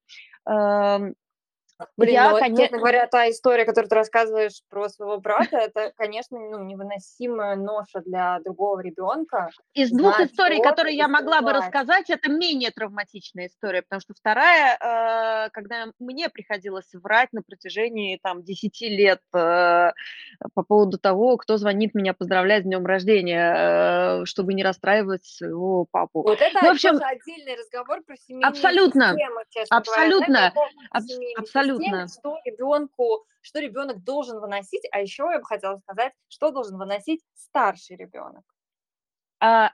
э, 0.48 1.12
Блин, 1.99 2.15
Я, 2.15 2.25
ну 2.25 2.31
вот, 2.33 2.43
коне- 2.43 2.57
честно 2.57 2.79
говоря, 2.79 3.07
та 3.07 3.29
история, 3.31 3.65
которую 3.67 3.91
ты 3.91 3.95
рассказываешь 3.97 4.62
про 4.71 4.89
своего 4.89 5.19
брата, 5.19 5.57
это, 5.59 5.93
конечно, 5.97 6.39
ну, 6.39 6.65
невыносимая 6.65 7.55
ноша 7.57 8.01
для 8.05 8.41
другого 8.41 8.81
ребенка. 8.81 9.51
Из 9.75 9.91
двух 9.91 10.17
знать, 10.17 10.31
историй, 10.31 10.62
которые 10.62 10.97
я 10.97 11.07
могла 11.09 11.43
бы 11.43 11.53
рассказать, 11.53 12.09
это 12.09 12.31
менее 12.31 12.71
травматичная 12.71 13.49
история, 13.49 13.83
потому 13.83 14.01
что 14.01 14.15
вторая, 14.15 14.77
э, 15.47 15.51
когда 15.51 15.87
мне 15.99 16.31
приходилось 16.31 16.89
врать 16.95 17.29
на 17.33 17.43
протяжении 17.43 18.19
там 18.23 18.43
10 18.43 18.89
лет 18.89 19.21
э, 19.35 19.91
по 20.55 20.62
поводу 20.62 20.99
того, 20.99 21.37
кто 21.37 21.59
звонит 21.59 21.95
меня 21.95 22.15
поздравлять 22.15 22.62
с 22.62 22.67
днем 22.67 22.87
рождения, 22.87 24.21
э, 24.23 24.25
чтобы 24.25 24.55
не 24.55 24.62
расстраивать 24.62 25.25
своего 25.27 25.87
папу. 25.91 26.23
Вот 26.23 26.41
это 26.41 26.59
Ну, 26.62 26.69
в 26.69 26.73
общем, 26.73 26.97
отдельный 27.03 27.57
разговор 27.57 28.03
про 28.07 28.17
семейные 28.17 28.49
абсолютно, 28.49 29.11
системы, 29.12 29.43
честно 29.51 29.77
абсолютно, 29.77 30.27
говоря. 30.27 30.43
Да, 30.43 30.49
какого 30.51 30.69
абс- 30.91 31.07
семейной 31.07 31.35
абсолютно. 31.66 32.07
системы, 32.07 32.09
что 32.09 32.38
ребенку, 32.44 33.26
что 33.40 33.61
ребенок 33.61 34.05
должен 34.05 34.40
выносить, 34.40 34.85
а 34.92 35.00
еще 35.00 35.29
я 35.33 35.38
бы 35.38 35.44
хотела 35.44 35.79
сказать, 35.79 36.12
что 36.29 36.50
должен 36.50 36.79
выносить 36.79 37.22
старший 37.35 37.96
ребенок. 37.96 38.44
А, 39.40 39.72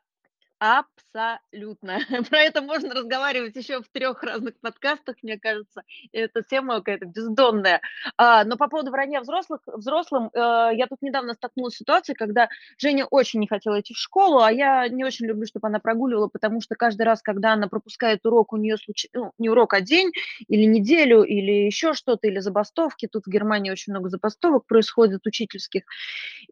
Абсолютно. 0.62 1.98
Про 2.30 2.38
это 2.38 2.62
можно 2.62 2.94
разговаривать 2.94 3.56
еще 3.56 3.82
в 3.82 3.88
трех 3.88 4.22
разных 4.22 4.54
подкастах, 4.60 5.16
мне 5.24 5.36
кажется. 5.36 5.82
Эта 6.12 6.44
тема 6.44 6.76
какая-то 6.76 7.06
бездонная. 7.06 7.80
А, 8.16 8.44
но 8.44 8.56
по 8.56 8.68
поводу 8.68 8.92
вранья 8.92 9.20
взрослых, 9.22 9.60
взрослым, 9.66 10.30
э, 10.32 10.38
я 10.38 10.86
тут 10.88 11.02
недавно 11.02 11.34
столкнулась 11.34 11.74
с 11.74 11.78
ситуацией, 11.78 12.14
когда 12.14 12.48
Женя 12.78 13.06
очень 13.06 13.40
не 13.40 13.48
хотела 13.48 13.80
идти 13.80 13.92
в 13.92 13.98
школу, 13.98 14.38
а 14.38 14.52
я 14.52 14.86
не 14.86 15.04
очень 15.04 15.26
люблю, 15.26 15.46
чтобы 15.46 15.66
она 15.66 15.80
прогуливала, 15.80 16.28
потому 16.28 16.60
что 16.60 16.76
каждый 16.76 17.02
раз, 17.02 17.22
когда 17.22 17.54
она 17.54 17.66
пропускает 17.66 18.24
урок, 18.24 18.52
у 18.52 18.56
нее 18.56 18.76
случ... 18.76 19.08
ну, 19.12 19.32
не 19.38 19.48
урок, 19.48 19.74
а 19.74 19.80
день 19.80 20.12
или 20.46 20.62
неделю, 20.62 21.24
или 21.24 21.66
еще 21.66 21.92
что-то, 21.92 22.28
или 22.28 22.38
забастовки. 22.38 23.08
Тут 23.08 23.24
в 23.26 23.30
Германии 23.30 23.72
очень 23.72 23.92
много 23.92 24.10
забастовок 24.10 24.66
происходит 24.66 25.26
учительских. 25.26 25.82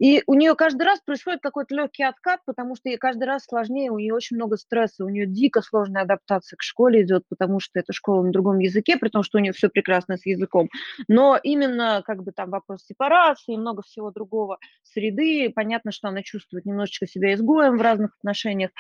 И 0.01 0.25
у 0.27 0.35
нее 0.35 0.57
каждый 0.57 0.83
раз 0.83 0.99
происходит 0.99 1.41
какой-то 1.43 1.77
легкий 1.77 2.03
откат, 2.03 2.41
потому 2.45 2.75
что 2.75 2.89
ей 2.89 2.99
каждый 2.99 3.25
раз 3.25 3.45
сложнее, 3.45 3.93
нее 4.01 4.15
очень 4.15 4.37
много 4.37 4.57
стресса, 4.57 5.05
у 5.05 5.09
нее 5.09 5.27
дико 5.27 5.63
сложная 5.63 6.03
адаптация 6.03 6.57
к 6.57 6.63
школе 6.63 7.03
идет, 7.03 7.25
потому 7.29 7.61
что 7.61 7.79
это 7.79 7.93
школа 7.93 8.23
на 8.23 8.33
другом 8.33 8.59
языке, 8.59 8.97
при 8.97 9.09
том, 9.09 9.23
что 9.23 9.39
у 9.39 9.41
нее 9.41 9.53
все 9.53 9.69
прекрасно 9.69 10.17
с 10.17 10.27
языком. 10.27 10.69
Но 11.09 11.39
именно 11.43 12.03
как 12.05 12.23
бы 12.23 12.33
там 12.33 12.51
вопрос 12.51 12.85
сепарации 12.85 13.55
и 13.55 13.59
много 13.59 13.83
всего 13.83 14.11
другого 14.11 14.59
среды, 14.83 15.51
понятно, 15.55 15.93
что 15.93 16.09
она 16.09 16.23
чувствует 16.23 16.67
немножечко 16.67 17.07
себя 17.07 17.35
изгоем 17.35 17.79
в 17.79 17.83
разных 17.83 18.17
отношениях. 18.19 18.71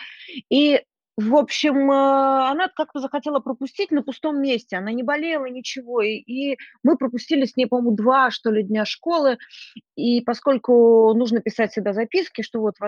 И 0.48 0.82
в 1.20 1.36
общем, 1.36 1.90
э, 1.90 2.50
она 2.50 2.68
как-то 2.68 3.00
захотела 3.00 3.40
пропустить 3.40 3.90
на 3.90 4.02
пустом 4.02 4.40
месте. 4.40 4.76
Она 4.76 4.92
не 4.92 5.02
болела, 5.02 5.46
ничего. 5.46 6.00
И, 6.02 6.14
и 6.14 6.58
мы 6.82 6.96
пропустили 6.96 7.44
с 7.44 7.56
ней, 7.56 7.66
по-моему, 7.66 7.92
два, 7.92 8.30
что 8.30 8.50
ли, 8.50 8.62
дня 8.62 8.84
школы. 8.84 9.36
И 9.96 10.22
поскольку 10.22 11.12
нужно 11.14 11.40
писать 11.40 11.72
всегда 11.72 11.92
записки, 11.92 12.42
что 12.42 12.60
вот, 12.60 12.76
э, 12.80 12.86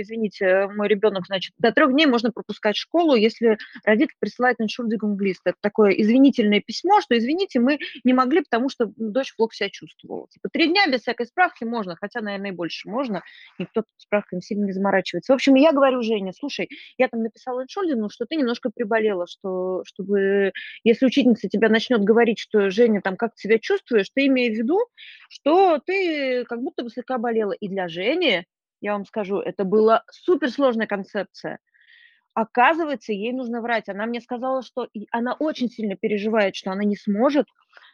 извините, 0.00 0.68
мой 0.74 0.88
ребенок, 0.88 1.26
значит, 1.26 1.52
до 1.58 1.70
трех 1.70 1.92
дней 1.92 2.06
можно 2.06 2.32
пропускать 2.32 2.76
школу, 2.76 3.14
если 3.14 3.58
родитель 3.84 4.14
присылает 4.18 4.56
Entschuldigung 4.60 5.18
лист. 5.18 5.42
Это 5.44 5.58
такое 5.60 5.90
извинительное 5.90 6.60
письмо, 6.60 7.00
что, 7.02 7.16
извините, 7.18 7.60
мы 7.60 7.78
не 8.04 8.14
могли, 8.14 8.40
потому 8.40 8.70
что 8.70 8.90
дочь 8.96 9.34
плохо 9.36 9.54
себя 9.54 9.68
чувствовала. 9.70 10.28
Типа 10.28 10.48
три 10.50 10.68
дня 10.68 10.86
без 10.90 11.02
всякой 11.02 11.26
справки 11.26 11.64
можно, 11.64 11.96
хотя, 11.96 12.22
наверное, 12.22 12.52
и 12.52 12.54
больше 12.54 12.88
можно. 12.88 13.22
Никто 13.58 13.82
тут 13.82 13.90
справками 13.98 14.40
сильно 14.40 14.64
не 14.64 14.72
заморачивается. 14.72 15.32
В 15.32 15.36
общем, 15.36 15.54
я 15.56 15.72
говорю 15.72 16.00
Жене, 16.00 16.32
слушай, 16.32 16.70
я 16.96 17.08
там 17.08 17.22
написала 17.22 17.65
Entschuldigung, 17.66 18.08
что 18.10 18.26
ты 18.26 18.36
немножко 18.36 18.70
приболела, 18.74 19.26
что, 19.26 19.82
чтобы, 19.84 20.52
если 20.84 21.06
учительница 21.06 21.48
тебя 21.48 21.68
начнет 21.68 22.02
говорить, 22.02 22.38
что, 22.38 22.70
Женя, 22.70 23.00
там, 23.02 23.16
как 23.16 23.34
ты 23.34 23.42
себя 23.42 23.58
чувствуешь, 23.58 24.10
ты 24.14 24.26
имей 24.26 24.50
в 24.50 24.54
виду, 24.54 24.78
что 25.28 25.78
ты 25.84 26.44
как 26.44 26.62
будто 26.62 26.82
бы 26.82 26.90
слегка 26.90 27.18
болела. 27.18 27.52
И 27.52 27.68
для 27.68 27.88
Жени, 27.88 28.44
я 28.80 28.92
вам 28.92 29.04
скажу, 29.04 29.38
это 29.38 29.64
была 29.64 30.04
суперсложная 30.10 30.86
концепция. 30.86 31.58
Оказывается, 32.34 33.12
ей 33.12 33.32
нужно 33.32 33.62
врать. 33.62 33.88
Она 33.88 34.06
мне 34.06 34.20
сказала, 34.20 34.62
что 34.62 34.88
она 35.10 35.34
очень 35.34 35.70
сильно 35.70 35.96
переживает, 35.96 36.54
что 36.54 36.70
она 36.70 36.84
не 36.84 36.96
сможет, 36.96 37.46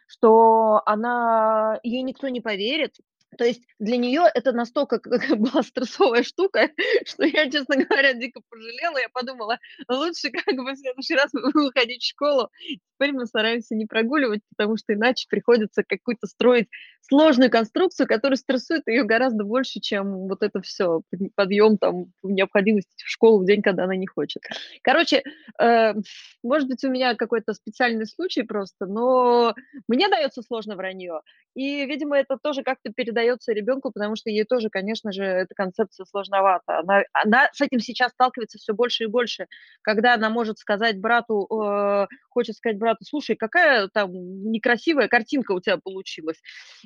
что 0.09 0.83
она, 0.85 1.79
ей 1.85 2.03
никто 2.03 2.29
не 2.29 2.41
поверит, 2.41 2.97
то 3.39 3.45
есть 3.45 3.63
для 3.79 3.97
нее 3.97 4.25
это 4.35 4.53
настолько 4.53 5.01
была 5.37 5.63
стрессовая 5.63 6.23
штука, 6.23 6.71
что 7.07 7.25
я, 7.25 7.51
честно 7.51 7.77
говоря, 7.77 8.13
дико 8.15 8.41
пожалела. 8.49 8.99
Я 8.99 9.09
подумала, 9.13 9.59
лучше 9.89 10.31
как 10.31 10.55
бы 10.57 10.73
в 10.73 10.77
следующий 10.77 11.15
раз 11.15 11.31
мы 11.33 11.51
будем 11.51 11.71
ходить 11.73 12.03
в 12.03 12.09
школу. 12.09 12.51
Теперь 12.95 13.13
мы 13.13 13.27
стараемся 13.27 13.75
не 13.75 13.87
прогуливать, 13.87 14.43
потому 14.55 14.77
что 14.77 14.95
иначе 14.95 15.27
приходится 15.29 15.83
какую-то 15.83 16.27
строить 16.27 16.69
сложную 17.01 17.51
конструкцию, 17.51 18.07
которая 18.07 18.37
стрессует 18.37 18.87
ее 18.87 19.05
гораздо 19.05 19.45
больше, 19.45 19.81
чем 19.81 20.29
вот 20.29 20.43
это 20.43 20.61
все, 20.61 21.03
подъем 21.35 21.79
там, 21.79 22.13
необходимость 22.23 22.89
в 22.97 23.09
школу 23.09 23.41
в 23.41 23.47
день, 23.47 23.63
когда 23.63 23.85
она 23.85 23.97
не 23.97 24.07
хочет. 24.07 24.43
Короче, 24.83 25.23
э, 25.61 25.95
может 26.43 26.69
быть, 26.69 26.85
у 26.85 26.91
меня 26.91 27.15
какой-то 27.15 27.55
специальный 27.55 28.07
случай 28.07 28.43
просто, 28.43 28.87
но 28.87 29.55
мне 29.89 30.09
дается 30.09 30.43
сложно 30.43 30.77
вранье. 30.77 31.23
И, 31.55 31.85
видимо, 31.87 32.17
это 32.17 32.39
тоже 32.41 32.63
как-то 32.63 32.93
передается 32.93 33.22
ребенку, 33.53 33.91
потому 33.93 34.17
что 34.17 34.31
ей 34.31 34.45
тоже, 34.45 34.69
конечно 34.71 35.13
же, 35.13 35.25
эта 35.25 35.55
концепция 35.55 36.05
сложновата. 36.07 36.79
Она, 36.79 37.03
она 37.13 37.49
с 37.53 37.61
этим 37.61 37.81
сейчас 37.81 38.13
сталкивается 38.13 38.59
все 38.59 38.75
больше 38.75 39.05
и 39.05 39.07
больше, 39.07 39.47
когда 39.83 40.15
она 40.15 40.31
может 40.31 40.59
сказать 40.59 40.99
брату, 40.99 41.47
э, 41.51 42.07
хочет 42.31 42.57
сказать 42.57 42.79
брату, 42.79 43.05
слушай, 43.05 43.37
какая 43.37 43.89
там 43.89 44.11
некрасивая 44.13 45.09
картинка 45.09 45.53
у 45.53 45.61
тебя 45.61 45.79
получилась. 45.79 46.41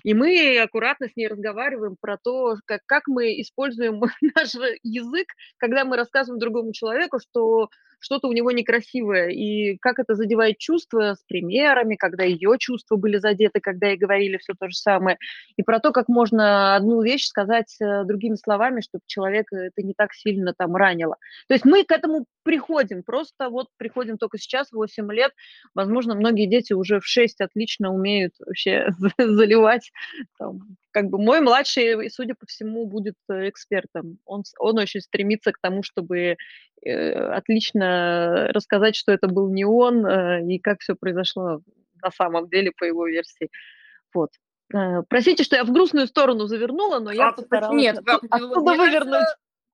И 0.05 0.15
мы 0.15 0.59
аккуратно 0.59 1.09
с 1.09 1.17
ней 1.17 1.29
разговариваем 1.29 1.97
про 2.01 2.19
то, 2.19 2.57
как, 2.65 2.83
как 2.87 3.05
мы 3.07 3.41
используем 3.41 4.01
наш 4.35 4.55
язык, 4.83 5.29
когда 5.59 5.85
мы 5.85 5.97
рассказываем 5.97 6.41
другому 6.41 6.73
человеку, 6.73 7.19
что 7.19 7.69
что-то 7.99 8.29
у 8.29 8.33
него 8.33 8.51
некрасивое, 8.51 9.31
и 9.31 9.79
как 9.79 9.99
это 9.99 10.15
задевает 10.15 10.59
чувства 10.59 11.15
с 11.15 11.25
примерами, 11.25 11.97
когда 11.97 12.25
ее 12.25 12.57
чувства 12.59 12.97
были 12.97 13.17
задеты, 13.17 13.61
когда 13.61 13.89
ей 13.89 13.97
говорили 13.97 14.37
все 14.37 14.55
то 14.59 14.69
же 14.69 14.77
самое, 14.77 15.19
и 15.57 15.63
про 15.63 15.81
то, 15.81 15.93
как 15.93 16.09
можно 16.09 16.26
одну 16.33 17.03
вещь 17.03 17.27
сказать 17.27 17.75
э, 17.81 18.05
другими 18.05 18.37
словами, 18.37 18.81
чтобы 18.81 19.03
человек 19.07 19.53
это 19.53 19.83
не 19.83 19.95
так 19.95 20.13
сильно 20.13 20.55
там 20.57 20.75
ранило. 20.77 21.17
То 21.49 21.55
есть 21.55 21.65
мы 21.65 21.85
к 21.85 21.93
этому 21.93 22.27
приходим, 22.43 23.03
просто 23.03 23.49
вот 23.49 23.69
приходим 23.77 24.19
только 24.19 24.39
сейчас, 24.39 24.73
8 24.73 25.13
лет, 25.13 25.33
возможно, 25.75 26.15
многие 26.15 26.47
дети 26.47 26.73
уже 26.73 27.01
в 27.01 27.07
6 27.07 27.41
отлично 27.41 27.93
умеют 27.93 28.35
вообще 28.39 28.89
заливать 29.19 29.91
там, 30.39 30.61
как 30.93 31.07
бы 31.11 31.19
мой 31.19 31.41
младший, 31.41 32.09
судя 32.11 32.35
по 32.35 32.47
всему, 32.47 32.87
будет 32.87 33.17
э, 33.29 33.49
экспертом. 33.49 34.19
Он, 34.25 34.45
он 34.59 34.79
очень 34.79 35.01
стремится 35.01 35.53
к 35.53 35.59
тому, 35.61 35.83
чтобы 35.83 36.37
э, 36.83 37.13
отлично 37.13 38.49
рассказать, 38.49 38.97
что 38.97 39.13
это 39.13 39.29
был 39.29 39.53
не 39.53 39.65
он 39.65 40.07
э, 40.07 40.43
и 40.47 40.59
как 40.59 40.81
все 40.81 40.95
произошло 40.95 41.61
на 42.03 42.11
самом 42.11 42.49
деле 42.49 42.73
по 42.73 42.85
его 42.85 43.07
версии. 43.07 43.51
Вот. 44.15 44.31
Э, 44.75 45.03
простите, 45.09 45.45
что 45.45 45.57
я 45.57 45.65
в 45.65 45.71
грустную 45.71 46.07
сторону 46.07 46.47
завернула, 46.47 46.99
но 46.99 47.13
я 47.13 47.29
а, 47.29 47.33
постаралась 47.33 47.77
нет, 47.77 47.99
оттуда 48.31 48.75
вывернуть. 48.75 49.27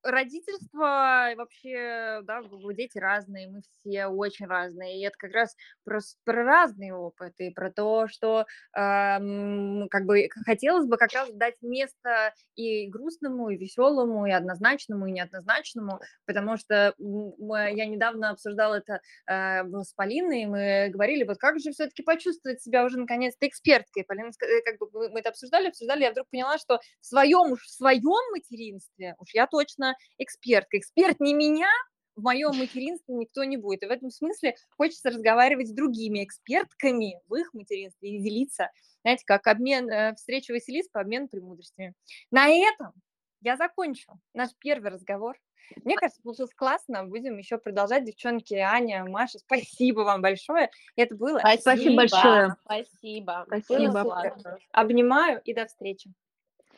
Родительство 0.03 1.33
вообще, 1.37 2.21
да, 2.25 2.41
дети 2.75 2.99
разные, 2.99 3.49
мы 3.49 3.63
все 3.63 4.07
очень 4.07 4.47
разные, 4.47 4.99
и 4.99 5.07
это 5.07 5.17
как 5.19 5.33
раз 5.33 5.57
про, 5.85 6.01
про 6.25 6.45
разные 6.45 6.95
опыты, 6.95 7.53
про 7.55 7.71
то, 7.71 8.09
что 8.09 8.47
эм, 8.77 9.89
как 9.91 10.05
бы 10.07 10.29
хотелось 10.45 10.87
бы 10.87 10.97
как 10.97 11.13
раз 11.13 11.31
дать 11.33 11.55
место 11.63 12.35
и 12.57 12.89
грустному, 12.89 13.51
и 13.51 13.57
веселому, 13.57 14.27
и 14.27 14.33
однозначному, 14.33 15.07
и 15.07 15.13
неоднозначному, 15.13 16.01
потому 16.27 16.57
что 16.57 16.95
мы, 16.99 17.73
я 17.75 17.87
недавно 17.87 18.31
обсуждала 18.31 18.77
это 18.77 19.01
э, 19.29 19.63
с 19.83 19.93
Полиной, 19.95 20.43
и 20.43 20.47
мы 20.47 20.89
говорили, 20.91 21.25
вот 21.25 21.39
как 21.39 21.61
же 21.61 21.71
все-таки 21.71 22.03
почувствовать 22.03 22.61
себя 22.61 22.85
уже 22.85 22.99
наконец-то 22.99 23.47
эксперткой. 23.47 24.05
Полина, 24.05 24.29
э, 24.29 24.61
как 24.65 24.79
бы 24.79 25.11
мы 25.11 25.21
это 25.21 25.31
обсуждали, 25.31 25.69
обсуждали, 25.69 26.03
я 26.03 26.11
вдруг 26.11 26.29
поняла, 26.31 26.59
что 26.59 26.81
в 27.01 27.07
своем 27.07 27.53
уж 27.53 27.63
в 27.63 27.71
своем 27.71 28.33
материнстве 28.33 29.15
уж 29.19 29.35
я 29.35 29.47
точно 29.47 29.92
экспертка. 30.19 30.79
Эксперт 30.79 31.21
не 31.21 31.35
меня, 31.35 31.69
в 32.17 32.23
моем 32.23 32.57
материнстве 32.57 33.15
никто 33.15 33.45
не 33.45 33.57
будет. 33.57 33.83
И 33.83 33.87
в 33.87 33.91
этом 33.91 34.11
смысле 34.11 34.57
хочется 34.77 35.11
разговаривать 35.11 35.69
с 35.69 35.73
другими 35.73 36.25
экспертками 36.25 37.19
в 37.29 37.35
их 37.35 37.53
материнстве 37.55 38.17
и 38.17 38.23
делиться, 38.23 38.71
знаете, 39.03 39.25
как 39.27 39.47
обмен, 39.47 39.91
э, 39.91 40.15
встреча 40.15 40.53
Василис 40.53 40.89
по 40.89 41.01
обмену 41.01 41.29
премудростями. 41.29 41.95
На 42.31 42.49
этом 42.49 42.93
я 43.41 43.57
закончу 43.57 44.13
наш 44.35 44.51
первый 44.59 44.91
разговор. 44.91 45.37
Мне 45.85 45.97
кажется, 45.97 46.21
получилось 46.23 46.55
классно. 46.55 47.05
Будем 47.05 47.39
еще 47.39 47.57
продолжать. 47.57 48.05
Девчонки, 48.05 48.55
Аня, 48.55 49.05
Маша, 49.05 49.39
спасибо 49.39 50.01
вам 50.01 50.21
большое. 50.21 50.71
Это 50.97 51.15
было... 51.15 51.39
Спасибо, 51.39 51.61
спасибо 51.61 51.97
большое. 51.97 52.57
Спасибо. 52.65 53.45
Спасибо. 53.47 54.37
Обнимаю 54.73 55.41
и 55.45 55.55
до 55.55 55.67
встречи. 55.67 56.13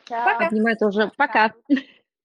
Пока. 0.07 0.47
Обнимаю 0.47 0.77
тоже. 0.77 1.11
Пока. 1.17 1.53
Пока. 1.67 1.81